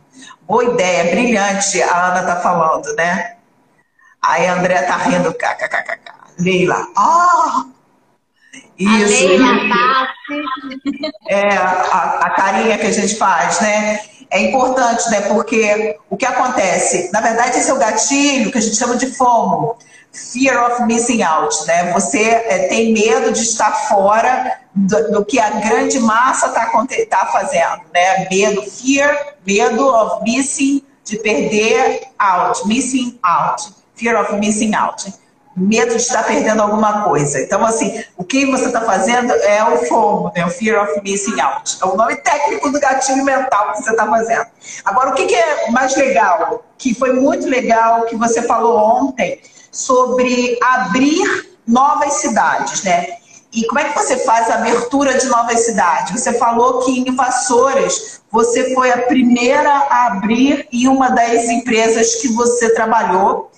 [0.47, 3.35] Boa ideia, brilhante, a Ana tá falando, né?
[4.21, 6.11] Aí a André tá rindo, kkkk.
[6.37, 7.74] Leila, oh!
[8.77, 8.93] Isso.
[8.93, 10.07] A Leila,
[11.27, 13.99] é, a, a carinha que a gente faz, né?
[14.29, 15.21] É importante, né?
[15.21, 17.09] Porque o que acontece?
[17.13, 19.77] Na verdade, esse é o gatilho que a gente chama de FOMO
[20.15, 21.91] fear of missing out, né?
[21.91, 26.65] Você é, tem medo de estar fora do, do que a grande massa está
[27.09, 28.27] tá fazendo, né?
[28.29, 33.61] Medo, fear, medo of missing, de perder out, missing out,
[33.95, 35.05] fear of missing out,
[35.55, 37.39] medo de estar perdendo alguma coisa.
[37.39, 40.45] Então, assim, o que você está fazendo é o FOMO, né?
[40.45, 41.77] O fear of missing out.
[41.81, 44.45] É o nome técnico do gatilho mental que você está fazendo.
[44.83, 46.65] Agora, o que, que é mais legal?
[46.77, 49.39] Que foi muito legal que você falou ontem
[49.71, 53.07] sobre abrir novas cidades, né?
[53.55, 56.21] E como é que você faz a abertura de novas cidades?
[56.21, 62.15] Você falou que em Vassouras você foi a primeira a abrir em uma das empresas
[62.15, 63.49] que você trabalhou.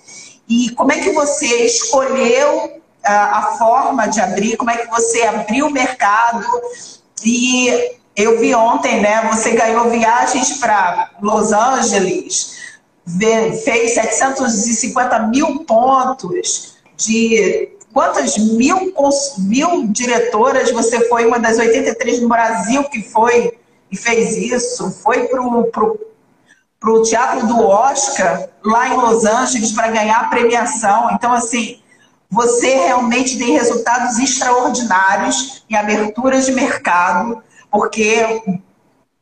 [0.48, 4.56] E como é que você escolheu a, ah, a forma de abrir?
[4.56, 6.44] Como é que você abriu o mercado?
[7.24, 9.28] E eu vi ontem, né?
[9.32, 12.56] Você ganhou viagens para Los Angeles,
[13.64, 18.92] fez 750 mil pontos de quantas mil,
[19.38, 23.56] mil diretoras você foi uma das 83 no Brasil que foi
[23.90, 25.98] e fez isso, foi para o
[27.02, 31.10] Teatro do Oscar, lá em Los Angeles, para ganhar a premiação.
[31.12, 31.80] Então, assim,
[32.30, 38.42] você realmente tem resultados extraordinários em aberturas de mercado, porque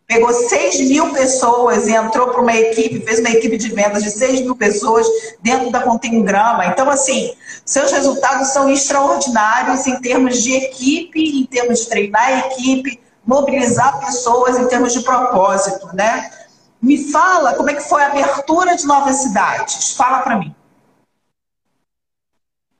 [0.06, 4.10] pegou 6 mil pessoas e entrou para uma equipe, fez uma equipe de vendas de
[4.10, 5.06] 6 mil pessoas
[5.42, 6.66] dentro da Contengrama.
[6.66, 7.34] Então, assim,
[7.64, 13.98] seus resultados são extraordinários em termos de equipe, em termos de treinar a equipe, mobilizar
[14.00, 16.30] pessoas em termos de propósito, né?
[16.86, 19.96] Me fala como é que foi a abertura de novas cidades.
[19.96, 20.54] Fala para mim.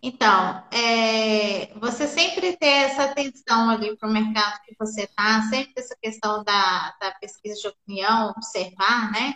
[0.01, 5.73] Então, é, você sempre ter essa atenção ali para o mercado que você está, sempre
[5.77, 9.35] essa questão da, da pesquisa de opinião, observar, né?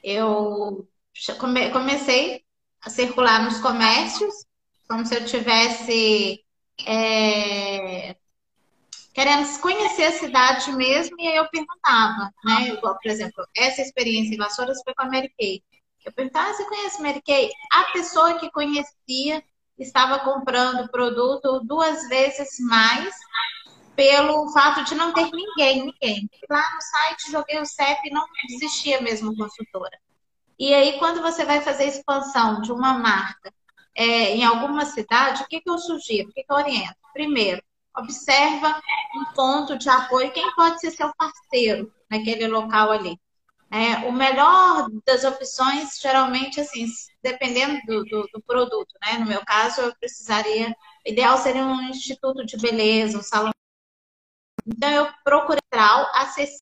[0.00, 0.88] Eu
[1.40, 2.44] come, comecei
[2.82, 4.32] a circular nos comércios,
[4.88, 6.44] como se eu tivesse
[6.86, 8.14] é,
[9.14, 12.70] querendo conhecer a cidade mesmo, e aí eu perguntava, né?
[12.70, 15.62] Igual, por exemplo, essa experiência em Vassouras foi com a Mary Kay.
[16.04, 17.50] Eu perguntava, ah, você conhece Mary Kay?
[17.72, 19.42] A pessoa que conhecia
[19.78, 23.14] estava comprando produto duas vezes mais
[23.94, 26.28] pelo fato de não ter ninguém, ninguém.
[26.50, 29.96] Lá no site joguei o CEP e não existia mesmo consultora.
[30.58, 33.52] E aí, quando você vai fazer expansão de uma marca
[33.94, 36.28] é, em alguma cidade, o que, que eu sugiro?
[36.28, 36.96] O que, que eu oriento?
[37.12, 37.62] Primeiro,
[37.96, 38.80] observa
[39.14, 43.18] um ponto de apoio, quem pode ser seu parceiro naquele local ali.
[43.70, 46.86] É, o melhor das opções, geralmente, assim,
[47.22, 49.18] dependendo do, do, do, produto, né?
[49.18, 50.68] No meu caso, eu precisaria,
[51.04, 53.50] o ideal seria um instituto de beleza, um salão.
[54.64, 56.60] Então, eu procurei acessível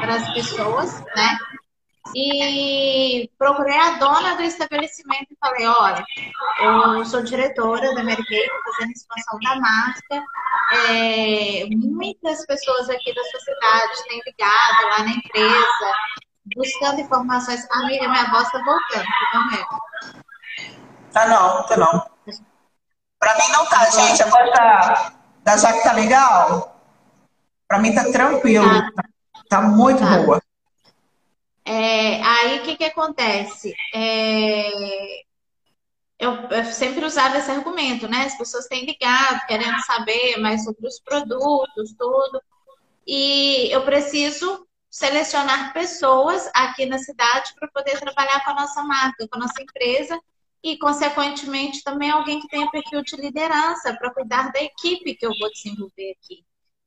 [0.00, 1.36] para as pessoas, né?
[2.14, 6.04] E procurei a dona do estabelecimento e falei, olha,
[6.60, 10.24] eu sou diretora da Mary Kay, fazendo expansão da marca.
[10.88, 15.92] É, muitas pessoas aqui da sua cidade têm ligado lá na empresa,
[16.56, 17.66] buscando informações.
[17.70, 20.22] Amiga, minha voz tá voltando, tá vendo?
[21.12, 22.14] Tá não, tá não.
[23.18, 24.22] Pra mim não tá, gente.
[24.22, 26.80] A voz da, da Jaque tá legal?
[27.66, 28.66] Pra mim tá tranquilo.
[28.94, 29.04] Tá,
[29.48, 30.18] tá muito tá.
[30.18, 30.42] boa.
[31.64, 33.74] É, aí o que, que acontece?
[33.94, 35.22] É,
[36.18, 38.24] eu, eu, sempre usava esse argumento, né?
[38.24, 42.40] As pessoas têm ligado, querendo saber mais sobre os produtos, tudo.
[43.06, 49.26] E eu preciso selecionar pessoas aqui na cidade para poder trabalhar com a nossa marca,
[49.28, 50.18] com a nossa empresa
[50.62, 55.32] e, consequentemente, também alguém que tenha perfil de liderança para cuidar da equipe que eu
[55.38, 56.44] vou desenvolver aqui.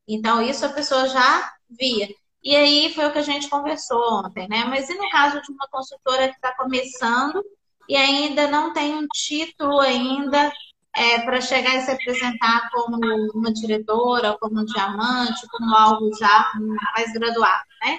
[0.07, 2.07] Então, isso a pessoa já via.
[2.43, 4.63] E aí foi o que a gente conversou ontem, né?
[4.65, 7.43] Mas e no caso de uma consultora que está começando
[7.89, 10.51] e ainda não tem um título ainda
[10.95, 12.97] é, para chegar e se apresentar como
[13.33, 16.51] uma diretora, como um diamante, como algo já
[16.95, 17.97] mais graduado, né?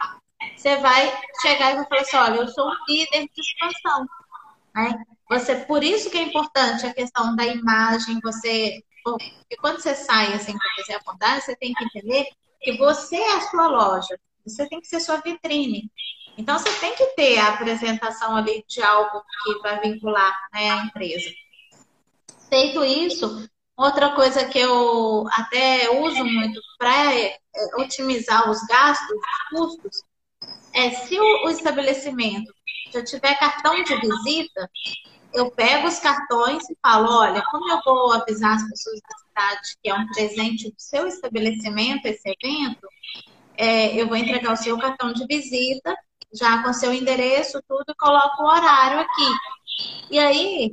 [0.56, 1.12] Você vai
[1.42, 4.06] chegar e vai falar assim, olha, eu sou um líder de expansão.
[4.74, 5.04] Né?
[5.28, 8.82] Você, por isso que é importante a questão da imagem, você.
[9.04, 12.26] Porque quando você sai assim para fazer a abordagem, você tem que entender
[12.60, 14.18] que você é a sua loja.
[14.48, 15.90] Você tem que ser sua vitrine.
[16.36, 20.84] Então, você tem que ter a apresentação ali de algo que vai vincular né, a
[20.84, 21.30] empresa.
[22.48, 27.36] Feito isso, outra coisa que eu até uso muito para é,
[27.76, 30.02] otimizar os gastos, os custos,
[30.72, 32.54] é se o estabelecimento
[32.92, 34.70] já tiver cartão de visita,
[35.32, 39.76] eu pego os cartões e falo, olha, como eu vou avisar as pessoas da cidade
[39.82, 42.88] que é um presente do seu estabelecimento, esse evento,
[43.58, 45.94] é, eu vou entregar o seu cartão de visita,
[46.32, 49.32] já com seu endereço, tudo, coloco o horário aqui.
[50.10, 50.70] E aí,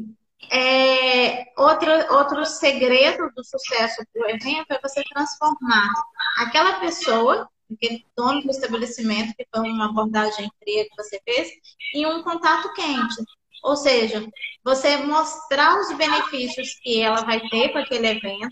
[0.51, 5.89] é, outro, outro segredo do sucesso do evento é você transformar
[6.37, 11.49] aquela pessoa, aquele dono do estabelecimento, que foi uma abordagem fria que você fez,
[11.95, 13.15] em um contato quente.
[13.63, 14.23] Ou seja,
[14.63, 18.47] você mostrar os benefícios que ela vai ter com aquele evento,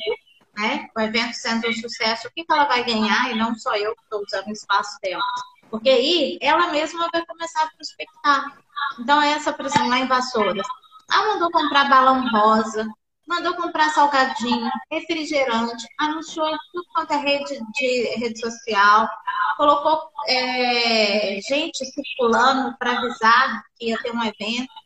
[0.56, 0.88] né?
[0.96, 4.04] O evento sendo um sucesso, o que, ela vai ganhar e não só eu que
[4.04, 5.24] estou usando o espaço dela.
[5.70, 8.58] Porque aí ela mesma vai começar a prospectar.
[9.00, 10.68] Então, essa, por exemplo, lá em Vassouras,
[11.12, 12.88] ela mandou comprar balão rosa,
[13.28, 19.10] mandou comprar salgadinho, refrigerante, anunciou em tudo quanto é rede de rede social,
[19.58, 24.83] colocou é, gente circulando para avisar que ia ter um evento.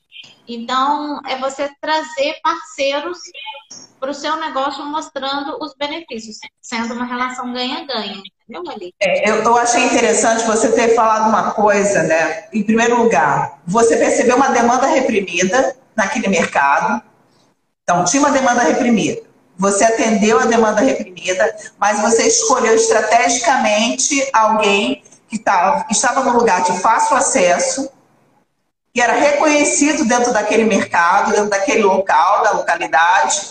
[0.47, 3.17] Então, é você trazer parceiros
[3.99, 8.21] para o seu negócio mostrando os benefícios, sendo uma relação ganha-ganha.
[9.01, 12.47] É, eu, eu achei interessante você ter falado uma coisa, né?
[12.53, 17.03] Em primeiro lugar, você percebeu uma demanda reprimida naquele mercado.
[17.83, 19.21] Então, tinha uma demanda reprimida.
[19.57, 26.37] Você atendeu a demanda reprimida, mas você escolheu estrategicamente alguém que, tava, que estava no
[26.37, 27.89] lugar de fácil acesso,
[28.97, 33.47] que era reconhecido dentro daquele mercado, dentro daquele local, da localidade,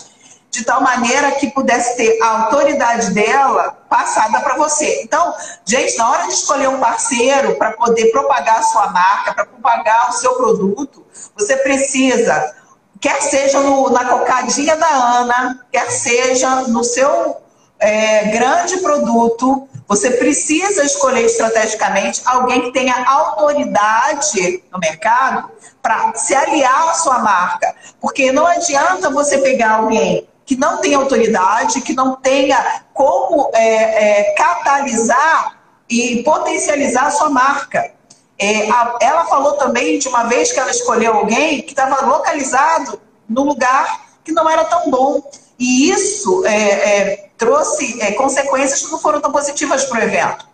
[0.51, 5.03] de tal maneira que pudesse ter a autoridade dela passada para você.
[5.03, 5.33] Então,
[5.63, 10.09] gente, na hora de escolher um parceiro para poder propagar a sua marca, para propagar
[10.09, 12.53] o seu produto, você precisa,
[12.99, 17.37] quer seja no, na cocadinha da Ana, quer seja no seu
[17.79, 25.49] é, grande produto, você precisa escolher estrategicamente alguém que tenha autoridade no mercado
[25.81, 27.73] para se aliar à sua marca.
[28.01, 34.21] Porque não adianta você pegar alguém que não tem autoridade, que não tenha como é,
[34.21, 35.57] é, catalisar
[35.89, 37.91] e potencializar a sua marca.
[38.37, 42.99] É, a, ela falou também de uma vez que ela escolheu alguém que estava localizado
[43.27, 45.21] no lugar que não era tão bom.
[45.57, 50.47] E isso é, é, trouxe é, consequências que não foram tão positivas para o evento.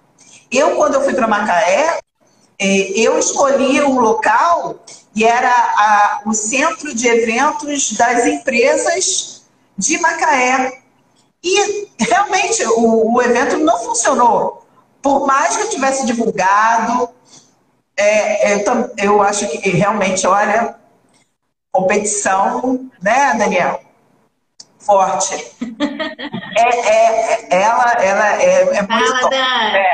[0.52, 2.00] Eu, quando eu fui para Macaé,
[2.60, 4.76] eu escolhi um local
[5.16, 9.44] e era a, o centro de eventos das empresas
[9.78, 10.82] de Macaé.
[11.44, 14.66] E realmente o, o evento não funcionou.
[15.02, 17.10] Por mais que eu tivesse divulgado,
[17.98, 20.76] é, eu, eu acho que realmente, olha,
[21.72, 23.83] competição, né, Daniel?
[24.86, 25.56] Forte.
[26.56, 29.36] É, é, ela, ela é, é muito top.
[29.36, 29.86] É,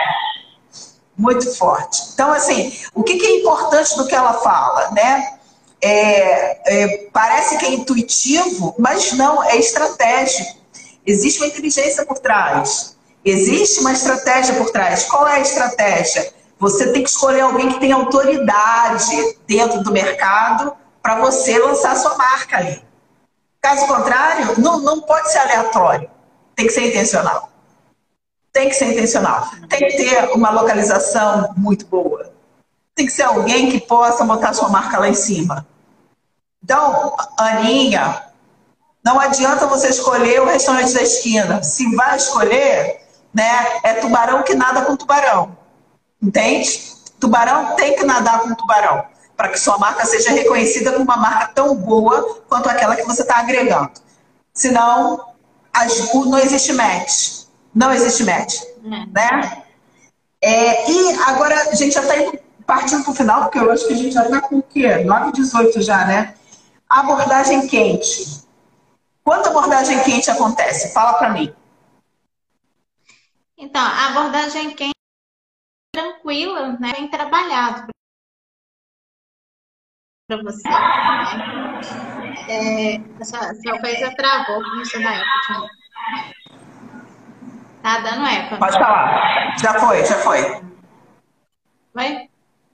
[1.18, 2.02] muito forte.
[2.14, 5.38] Então, assim, o que, que é importante do que ela fala, né?
[5.82, 10.60] É, é, parece que é intuitivo, mas não, é estratégico.
[11.06, 12.98] Existe uma inteligência por trás.
[13.24, 15.06] Existe uma estratégia por trás.
[15.06, 16.34] Qual é a estratégia?
[16.60, 22.18] Você tem que escolher alguém que tem autoridade dentro do mercado para você lançar sua
[22.18, 22.89] marca ali.
[23.62, 26.10] Caso contrário, não, não pode ser aleatório.
[26.56, 27.50] Tem que ser intencional.
[28.52, 29.50] Tem que ser intencional.
[29.68, 32.32] Tem que ter uma localização muito boa.
[32.96, 35.66] Tem que ser alguém que possa botar sua marca lá em cima.
[36.64, 38.24] Então, Aninha,
[39.04, 41.64] não adianta você escolher o restaurante da esquina.
[41.64, 43.02] Se vai escolher,
[43.34, 45.58] né, é tubarão que nada com tubarão.
[46.22, 46.98] Entende?
[47.20, 49.06] Tubarão tem que nadar com tubarão
[49.40, 53.22] para que sua marca seja reconhecida como uma marca tão boa quanto aquela que você
[53.22, 53.90] está agregando.
[54.54, 55.34] Senão,
[55.72, 57.46] as, não existe match.
[57.74, 58.56] Não existe match.
[58.84, 59.64] Né?
[60.42, 62.38] É, e agora, a gente já está
[62.68, 65.06] partindo para o final, porque eu acho que a gente já está com o quê?
[65.06, 66.36] 9 18 já, né?
[66.90, 68.44] Abordagem quente.
[69.24, 70.94] Quanta abordagem quente acontece?
[70.94, 71.56] Fala para mim.
[73.58, 74.92] Então, a abordagem quente
[75.96, 76.92] é tranquila, né?
[76.92, 77.88] bem trabalhado
[80.30, 80.70] para você.
[80.70, 80.76] Né?
[82.48, 85.70] É, essa, essa coisa travou você dá eco.
[87.82, 88.58] Tá dando eco.
[88.58, 89.58] Pode falar.
[89.58, 90.40] Já foi, já foi.
[91.94, 92.30] Foi?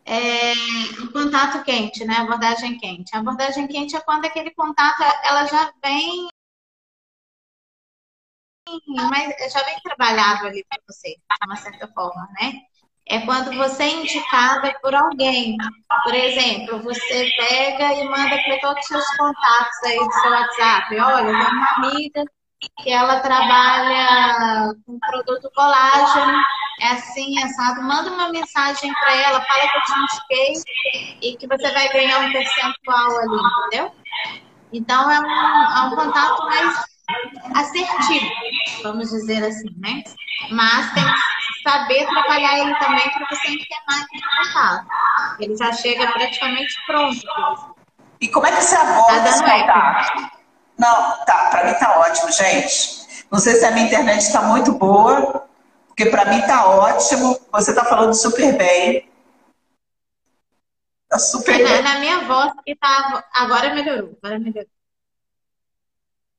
[0.05, 0.53] É,
[1.01, 2.15] o contato quente, né?
[2.17, 3.15] Abordagem quente.
[3.15, 6.27] A abordagem quente é quando aquele contato ela já vem
[9.09, 12.63] mas já vem trabalhado ali para você, de uma certa forma, né?
[13.07, 15.55] É quando você é indicada por alguém.
[16.03, 20.99] Por exemplo, você pega e manda para todos os seus contatos aí do seu WhatsApp.
[20.99, 22.25] Olha, eu tenho uma amiga
[22.81, 26.37] que ela trabalha com produto colágeno,
[26.81, 27.83] é assim, assado.
[27.83, 30.63] Manda uma mensagem para ela, fala que eu te indiquei
[31.21, 33.37] e que você vai ganhar um percentual ali,
[33.67, 33.91] entendeu?
[34.73, 36.94] Então, é um, é um contato mais
[37.55, 38.25] assertivo,
[38.83, 40.03] vamos dizer assim, né?
[40.51, 43.47] Mas tem que saber trabalhar ele também para você
[43.87, 44.87] máquina de contato.
[45.39, 47.75] Ele já chega praticamente pronto.
[48.21, 50.31] E como é que você aborda tá esse contato?
[50.77, 53.25] Não, tá, para mim tá ótimo, gente.
[53.31, 55.47] Não sei se a minha internet está muito boa,
[55.87, 57.39] porque para mim tá ótimo.
[57.51, 59.09] Você tá falando super bem.
[61.09, 61.81] Tá super na, bem.
[61.81, 64.74] Na minha voz que tá agora melhorou, agora melhorou.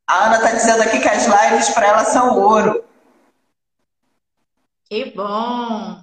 [0.09, 2.84] A Ana está dizendo aqui que as lives para ela são ouro.
[4.84, 6.00] Que bom!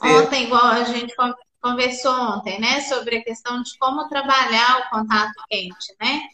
[0.00, 1.14] Ontem, igual a gente
[1.60, 6.28] conversou ontem, né, sobre a questão de como trabalhar o contato quente, né?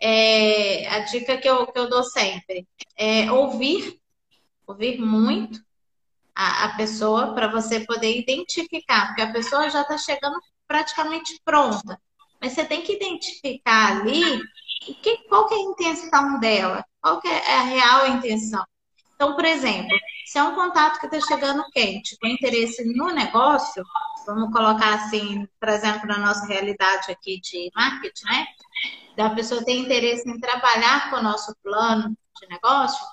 [0.00, 2.66] É, a dica que eu, que eu dou sempre
[2.96, 3.98] é ouvir,
[4.66, 5.62] ouvir muito
[6.34, 12.00] a, a pessoa para você poder identificar, porque a pessoa já está chegando praticamente pronta.
[12.40, 14.40] Mas você tem que identificar ali
[15.02, 18.64] que, qual que é a intenção dela, qual que é a real intenção.
[19.14, 23.84] Então, por exemplo, se é um contato que está chegando quente, com interesse no negócio,
[24.26, 28.46] vamos colocar assim, por exemplo, na nossa realidade aqui de marketing, né?
[29.16, 33.04] Da pessoa ter interesse em trabalhar com o nosso plano de negócio,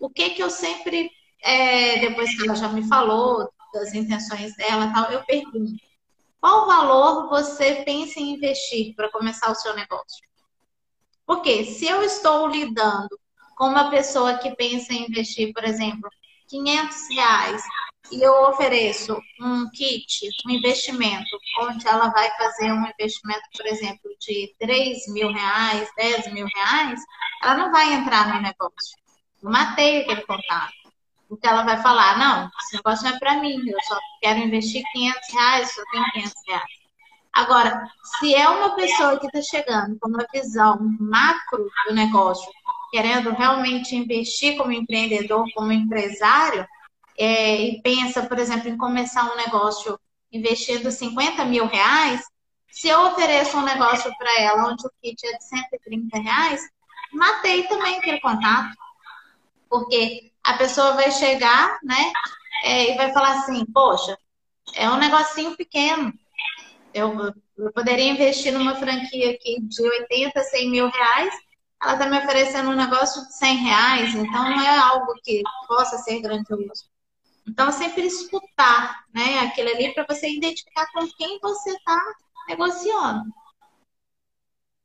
[0.00, 1.10] o que que eu sempre,
[1.42, 5.89] é, depois que ela já me falou das intenções dela tal, eu pergunto
[6.40, 10.26] qual valor você pensa em investir para começar o seu negócio?
[11.26, 13.20] Porque se eu estou lidando
[13.56, 16.08] com uma pessoa que pensa em investir, por exemplo,
[16.48, 17.62] 500 reais
[18.10, 24.10] e eu ofereço um kit, um investimento, onde ela vai fazer um investimento, por exemplo,
[24.18, 27.00] de 3 mil reais, 10 mil reais,
[27.42, 28.98] ela não vai entrar no negócio.
[29.42, 30.79] Eu matei aquele contato.
[31.30, 34.82] Porque ela vai falar, não, esse negócio não é para mim, eu só quero investir
[34.92, 36.80] 500 reais, só tenho 500 reais.
[37.32, 42.50] Agora, se é uma pessoa que está chegando com uma visão macro do negócio,
[42.90, 46.66] querendo realmente investir como empreendedor, como empresário,
[47.16, 50.00] é, e pensa, por exemplo, em começar um negócio
[50.32, 52.24] investindo 50 mil reais,
[52.72, 56.60] se eu ofereço um negócio para ela onde o kit é de 130 reais,
[57.12, 58.74] matei também aquele contato.
[59.68, 62.12] Porque a pessoa vai chegar, né,
[62.64, 64.16] é, e vai falar assim, poxa,
[64.74, 66.12] é um negocinho pequeno.
[66.92, 71.34] Eu, eu poderia investir numa franquia aqui de 80, 100 mil reais,
[71.82, 75.96] ela está me oferecendo um negócio de 100 reais, então não é algo que possa
[75.98, 76.90] ser grandioso.
[77.48, 81.98] Então, sempre escutar né, aquilo ali para você identificar com quem você está
[82.48, 83.32] negociando.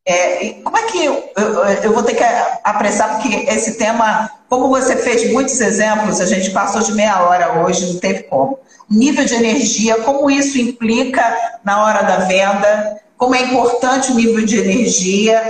[0.08, 2.24] É, como é que eu, eu, eu, vou ter que
[2.64, 7.64] apressar, porque esse tema, como você fez muitos exemplos, a gente passou de meia hora
[7.64, 8.60] hoje, não teve como.
[8.88, 14.46] Nível de energia, como isso implica na hora da venda, como é importante o nível
[14.46, 15.42] de energia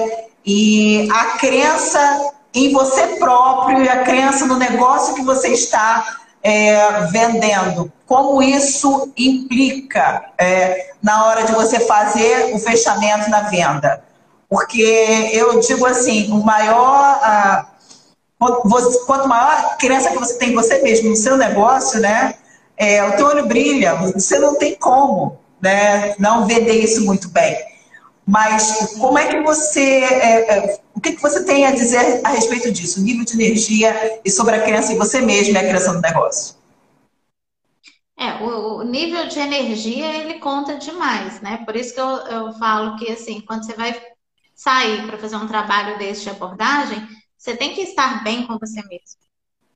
[0.46, 6.06] e a crença em você próprio e a crença no negócio que você está
[6.42, 14.05] é, vendendo, como isso implica é, na hora de você fazer o fechamento na venda.
[14.56, 17.20] Porque eu digo assim, o maior.
[17.22, 17.72] A,
[18.40, 22.36] quanto maior a crença que você tem em você mesmo, no seu negócio, né?
[22.78, 27.58] É, o teu olho brilha, você não tem como né, não vender isso muito bem.
[28.26, 29.82] Mas como é que você.
[29.82, 33.02] É, é, o que, que você tem a dizer a respeito disso?
[33.02, 36.02] O nível de energia e sobre a crença em você mesmo e a criação do
[36.02, 36.56] negócio?
[38.18, 41.62] É, o, o, nível de energia ele conta demais, né?
[41.66, 43.94] Por isso que eu, eu falo que assim, quando você vai
[44.56, 47.06] sair para fazer um trabalho desse de abordagem,
[47.38, 49.20] você tem que estar bem com você mesmo.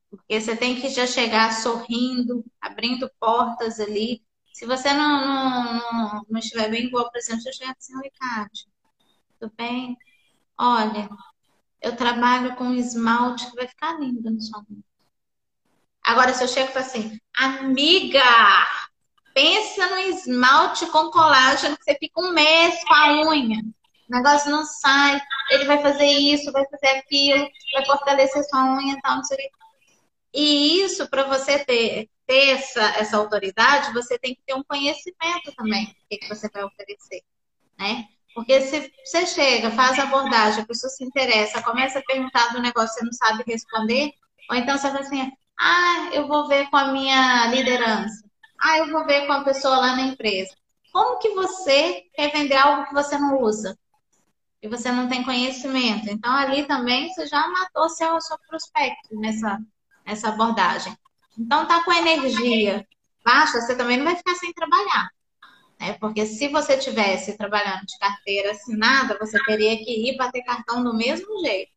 [0.10, 4.24] Porque você tem que já chegar sorrindo, abrindo portas ali,
[4.54, 8.52] se você não, não, não, não estiver bem, igual, por exemplo, eu chegar assim, Ricardo,
[9.40, 9.96] tudo bem?
[10.58, 11.10] Olha,
[11.82, 14.62] eu trabalho com esmalte que vai ficar lindo no seu
[16.04, 18.22] Agora, se eu chego e falo assim, amiga,
[19.34, 23.64] pensa no esmalte com colágeno que você fica um mês com a unha.
[24.10, 28.94] O negócio não sai, ele vai fazer isso, vai fazer aquilo, vai fortalecer sua unha
[28.94, 29.60] e tal, não sei o.
[30.34, 35.52] E isso, para você ter ter essa, essa autoridade, você tem que ter um conhecimento
[35.58, 37.24] também do que, que você vai oferecer,
[37.76, 38.06] né?
[38.36, 42.62] Porque se você chega, faz a abordagem, a pessoa se interessa, começa a perguntar do
[42.62, 44.12] negócio, você não sabe responder,
[44.48, 48.24] ou então você fala assim, ah, eu vou ver com a minha liderança,
[48.62, 50.56] ah, eu vou ver com a pessoa lá na empresa.
[50.94, 53.76] Como que você quer vender algo que você não usa?
[54.62, 56.10] E você não tem conhecimento.
[56.10, 59.58] Então, ali também você já matou seu, seu prospecto nessa,
[60.06, 60.96] nessa abordagem.
[61.38, 62.86] Então, tá com energia
[63.24, 65.10] baixa, você também não vai ficar sem trabalhar.
[65.80, 65.94] Né?
[65.94, 70.84] Porque se você tivesse trabalhando de carteira assinada, você teria que ir para ter cartão
[70.84, 71.72] do mesmo jeito.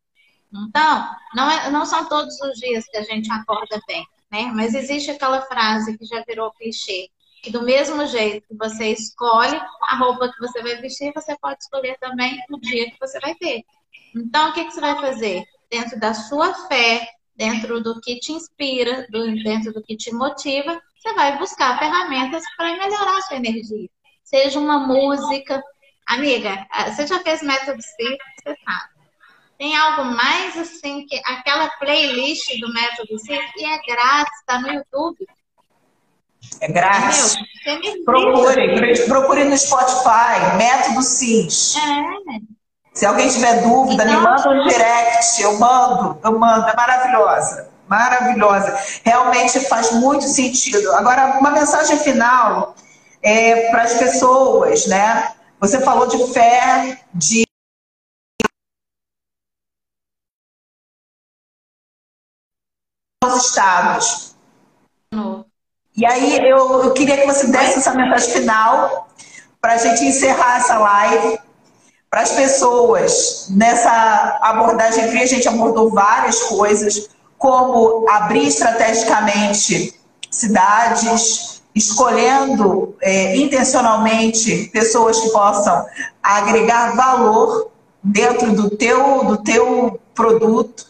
[0.53, 4.51] Então, não, é, não são todos os dias que a gente acorda bem, né?
[4.53, 7.09] Mas existe aquela frase que já virou clichê,
[7.43, 11.61] que do mesmo jeito que você escolhe a roupa que você vai vestir, você pode
[11.61, 13.65] escolher também o dia que você vai ter.
[14.15, 15.43] Então, o que, que você vai fazer?
[15.69, 19.05] Dentro da sua fé, dentro do que te inspira,
[19.43, 23.89] dentro do que te motiva, você vai buscar ferramentas para melhorar a sua energia.
[24.23, 25.61] Seja uma música.
[26.07, 28.93] Amiga, você já fez método CIF, você sabe.
[29.57, 34.71] Tem algo mais assim que aquela playlist do método CIF e é grátis, está no
[34.71, 35.27] YouTube.
[36.61, 37.35] É grátis.
[38.05, 41.75] Procure, procure no Spotify, método CIS.
[41.77, 42.53] É.
[42.93, 47.69] Se alguém tiver dúvida, então, me manda um direct, eu mando, eu mando, é maravilhosa,
[47.87, 48.79] maravilhosa.
[49.03, 50.91] Realmente faz muito sentido.
[50.93, 52.75] Agora, uma mensagem final
[53.21, 55.33] é, para as pessoas, né?
[55.59, 57.43] Você falou de fé, de
[63.25, 64.35] os estados.
[65.95, 69.07] E aí eu, eu queria que você desse essa mensagem final
[69.61, 71.39] para a gente encerrar essa live
[72.09, 73.47] para as pessoas.
[73.49, 84.69] Nessa abordagem fria, a gente abordou várias coisas, como abrir estrategicamente cidades, escolhendo é, intencionalmente
[84.73, 85.85] pessoas que possam
[86.21, 87.71] agregar valor
[88.03, 90.87] dentro do teu, do teu produto,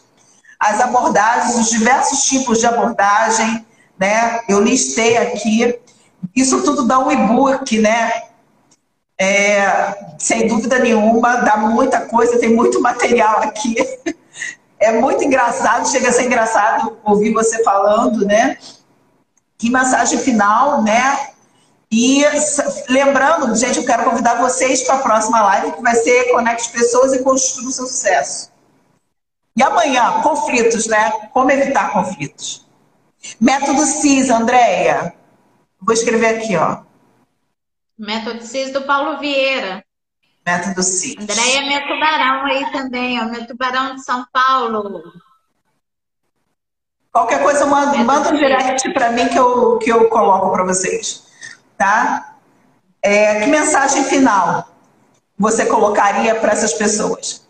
[0.58, 3.64] as abordagens, os diversos tipos de abordagem,
[3.98, 4.40] né?
[4.48, 5.78] Eu listei aqui.
[6.34, 8.12] Isso tudo dá um e-book, né?
[9.18, 13.76] É, sem dúvida nenhuma, dá muita coisa, tem muito material aqui.
[14.78, 18.58] É muito engraçado, chega a ser engraçado ouvir você falando, né?
[19.56, 21.28] Que massagem final, né?
[21.90, 22.24] E
[22.88, 27.12] lembrando, gente, eu quero convidar vocês para a próxima live, que vai ser Conecte Pessoas
[27.12, 28.50] e Construa o seu sucesso.
[29.56, 31.12] E amanhã, conflitos, né?
[31.32, 32.63] Como evitar conflitos.
[33.40, 35.14] Método CIS, Andréia.
[35.80, 36.82] Vou escrever aqui, ó.
[37.98, 39.84] Método CIS do Paulo Vieira.
[40.46, 41.16] Método CIS.
[41.18, 43.24] Andréia é meu tubarão aí também, ó.
[43.26, 45.12] Meu tubarão de São Paulo.
[47.12, 51.24] Qualquer coisa, manda, manda um direct para mim que eu, que eu coloco para vocês.
[51.78, 52.34] Tá?
[53.00, 54.68] É, que mensagem final
[55.38, 57.43] você colocaria para essas pessoas?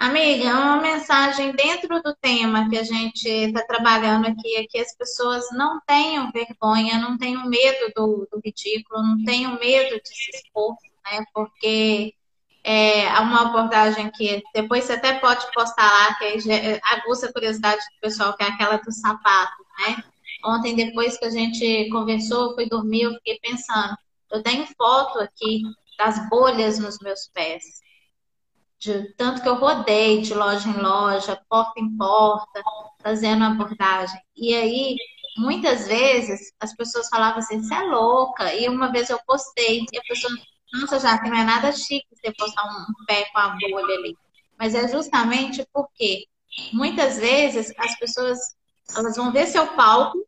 [0.00, 4.96] Amiga, uma mensagem dentro do tema que a gente está trabalhando aqui é que as
[4.96, 10.30] pessoas não tenham vergonha, não tenham medo do, do ridículo, não tenham medo de se
[10.34, 10.74] expor,
[11.04, 11.22] né?
[11.34, 12.14] Porque
[12.64, 18.00] é uma abordagem que depois você até pode postar lá, que aguça a curiosidade do
[18.00, 20.02] pessoal, que é aquela do sapato, né?
[20.46, 23.98] Ontem, depois que a gente conversou, fui dormir, eu fiquei pensando,
[24.32, 25.60] eu tenho foto aqui
[25.98, 27.82] das bolhas nos meus pés
[28.80, 32.62] de tanto que eu rodei de loja em loja, porta em porta,
[33.02, 34.18] fazendo abordagem.
[34.34, 34.96] E aí,
[35.36, 38.54] muitas vezes, as pessoas falavam assim, você é louca.
[38.54, 40.32] E uma vez eu postei, e a pessoa,
[40.72, 44.16] nossa, já não é nada chique você postar um pé com a bolha ali.
[44.58, 46.24] Mas é justamente porque
[46.72, 48.38] muitas vezes as pessoas
[48.96, 50.18] elas vão ver seu palco,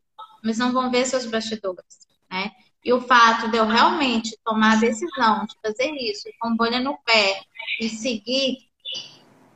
[0.43, 2.51] mas não vão ver seus bastidores, né?
[2.83, 6.97] E o fato de eu realmente tomar a decisão de fazer isso com bolha no
[7.05, 7.41] pé
[7.79, 8.57] e seguir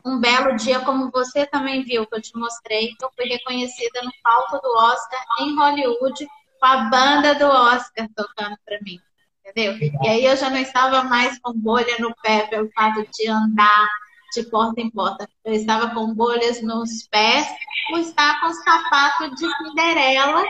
[0.06, 4.02] um belo dia, como você também viu, que eu te mostrei, que eu fui reconhecida
[4.02, 6.28] no palco do Oscar em Hollywood,
[6.60, 9.00] com a banda do Oscar tocando para mim.
[9.46, 9.78] Entendeu?
[10.04, 13.88] E aí eu já não estava mais com bolha no pé pelo fato de andar
[14.34, 15.28] de porta em porta.
[15.44, 17.48] Eu estava com bolhas nos pés
[17.90, 20.44] por estar com sapato de Cinderela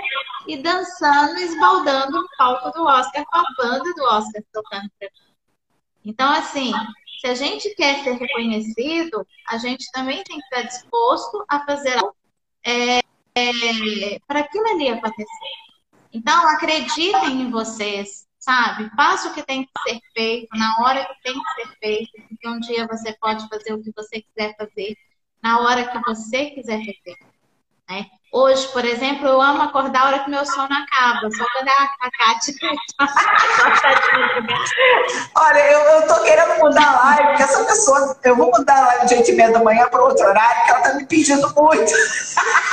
[0.48, 5.28] e dançando, esbaldando no palco do Oscar com a banda do Oscar tocando para mim.
[6.06, 6.72] Então, assim,
[7.20, 11.98] se a gente quer ser reconhecido, a gente também tem que estar disposto a fazer
[11.98, 12.16] algo
[12.64, 15.26] é, é, para aquilo ali acontecer.
[16.14, 18.90] Então, acreditem em vocês, sabe?
[18.96, 22.48] Faça o que tem que ser feito, na hora que tem que ser feito, porque
[22.48, 24.96] um dia você pode fazer o que você quiser fazer,
[25.44, 27.18] na hora que você quiser fazer.
[27.90, 28.06] Né?
[28.32, 31.30] Hoje, por exemplo, eu amo acordar a hora que meu sono acaba.
[31.32, 32.54] Só quando a, a Kátia.
[35.36, 38.18] Olha, eu, eu tô querendo mudar a live, porque essa pessoa.
[38.24, 40.72] Eu vou mudar a live de 8 e meia da manhã para outro horário, que
[40.72, 41.94] ela tá me pedindo muito.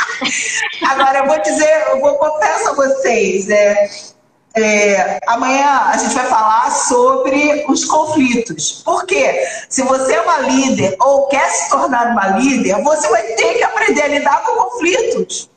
[0.91, 3.49] Agora, eu vou dizer, eu vou confessar a vocês.
[3.49, 4.14] É,
[4.57, 8.83] é, amanhã a gente vai falar sobre os conflitos.
[8.85, 13.55] Porque se você é uma líder ou quer se tornar uma líder, você vai ter
[13.55, 15.51] que aprender a lidar com conflitos.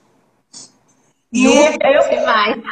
[1.31, 2.63] E, eu, vai.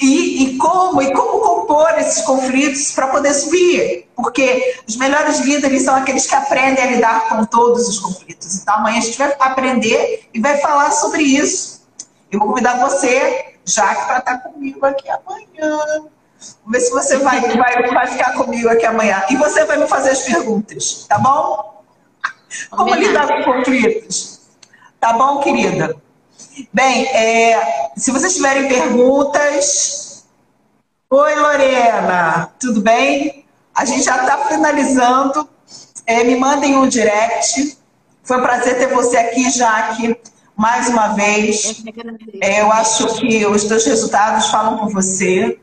[0.00, 4.06] E, e, como e como compor esses conflitos para poder subir?
[4.14, 8.62] Porque os melhores líderes são aqueles que aprendem a lidar com todos os conflitos.
[8.62, 11.82] Então amanhã a gente vai aprender e vai falar sobre isso.
[12.30, 15.78] Eu vou convidar você Jaque para estar tá comigo aqui amanhã.
[16.64, 19.22] Vamos ver se você vai, vai, vai ficar comigo aqui amanhã.
[19.30, 21.82] E você vai me fazer as perguntas, tá bom?
[22.70, 24.40] Como lidar com conflitos?
[25.00, 25.96] Tá bom, querida?
[26.72, 30.24] Bem, é, se vocês tiverem perguntas.
[31.08, 33.44] Oi, Lorena, tudo bem?
[33.74, 35.48] A gente já está finalizando.
[36.06, 37.78] É, me mandem um direct.
[38.24, 40.16] Foi um prazer ter você aqui, Jaque
[40.56, 41.82] mais uma vez.
[42.40, 45.58] É, eu acho que os teus resultados falam por você.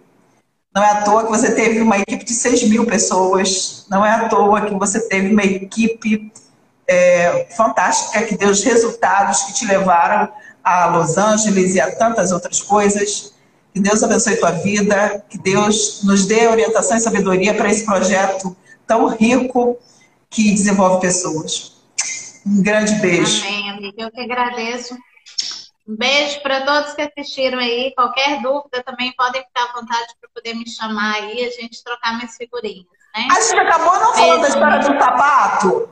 [0.74, 3.86] Não é à toa que você teve uma equipe de 6 mil pessoas.
[3.90, 6.32] Não é à toa que você teve uma equipe
[6.88, 10.30] é, fantástica que deu os resultados que te levaram
[10.64, 13.34] a Los Angeles e a tantas outras coisas.
[13.74, 18.56] Que Deus abençoe tua vida, que Deus nos dê orientação e sabedoria para esse projeto
[18.88, 19.78] tão rico
[20.30, 21.78] que desenvolve pessoas.
[22.46, 23.46] Um grande beijo.
[23.46, 24.04] Amém, amiga.
[24.04, 24.96] Eu que agradeço.
[25.88, 27.94] Um beijo para todos que assistiram aí.
[27.96, 31.84] Qualquer dúvida também podem ficar à vontade para poder me chamar aí e a gente
[31.84, 32.86] trocar mais figurinhas.
[33.16, 33.28] Né?
[33.32, 35.90] A gente acabou não falando da história do sapato.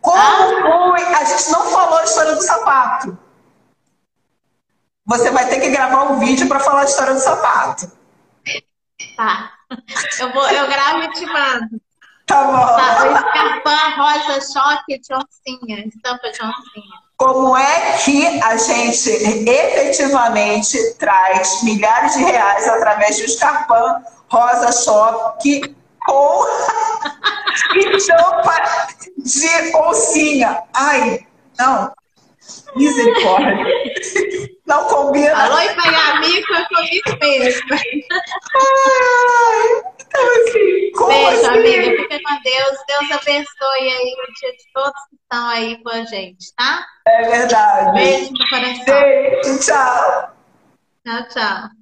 [0.00, 0.92] Como ah?
[0.96, 1.02] foi?
[1.14, 3.18] A gente não falou a história do sapato.
[5.06, 7.90] Você vai ter que gravar um vídeo para falar a história do sapato.
[9.16, 9.52] Tá.
[10.18, 11.80] Eu, vou, eu gravo e te mando.
[12.30, 12.52] Tá bom.
[12.52, 17.00] Tá, o escarpão rosa choque de oncinha, estampa de oncinha.
[17.16, 24.70] Como é que a gente efetivamente traz milhares de reais através de um escarpão rosa
[24.70, 25.74] choque
[26.06, 26.44] com
[27.74, 28.54] estampa
[29.18, 30.62] de oncinha?
[30.72, 31.26] Ai,
[31.58, 31.92] não.
[32.76, 33.66] Misericórdia.
[34.66, 35.34] Não combina.
[35.34, 37.68] Alô, amigo, eu comigo mesmo.
[40.10, 41.46] Então, assim, como Beijo, assim?
[41.46, 42.02] amiga.
[42.02, 42.78] Fica com Deus.
[42.88, 46.86] Deus abençoe aí o dia de todos que estão aí com a gente, tá?
[47.06, 47.92] É verdade.
[47.92, 48.84] Beijo no coração.
[48.84, 50.30] Beijo, tchau.
[51.04, 51.79] Tchau, tchau.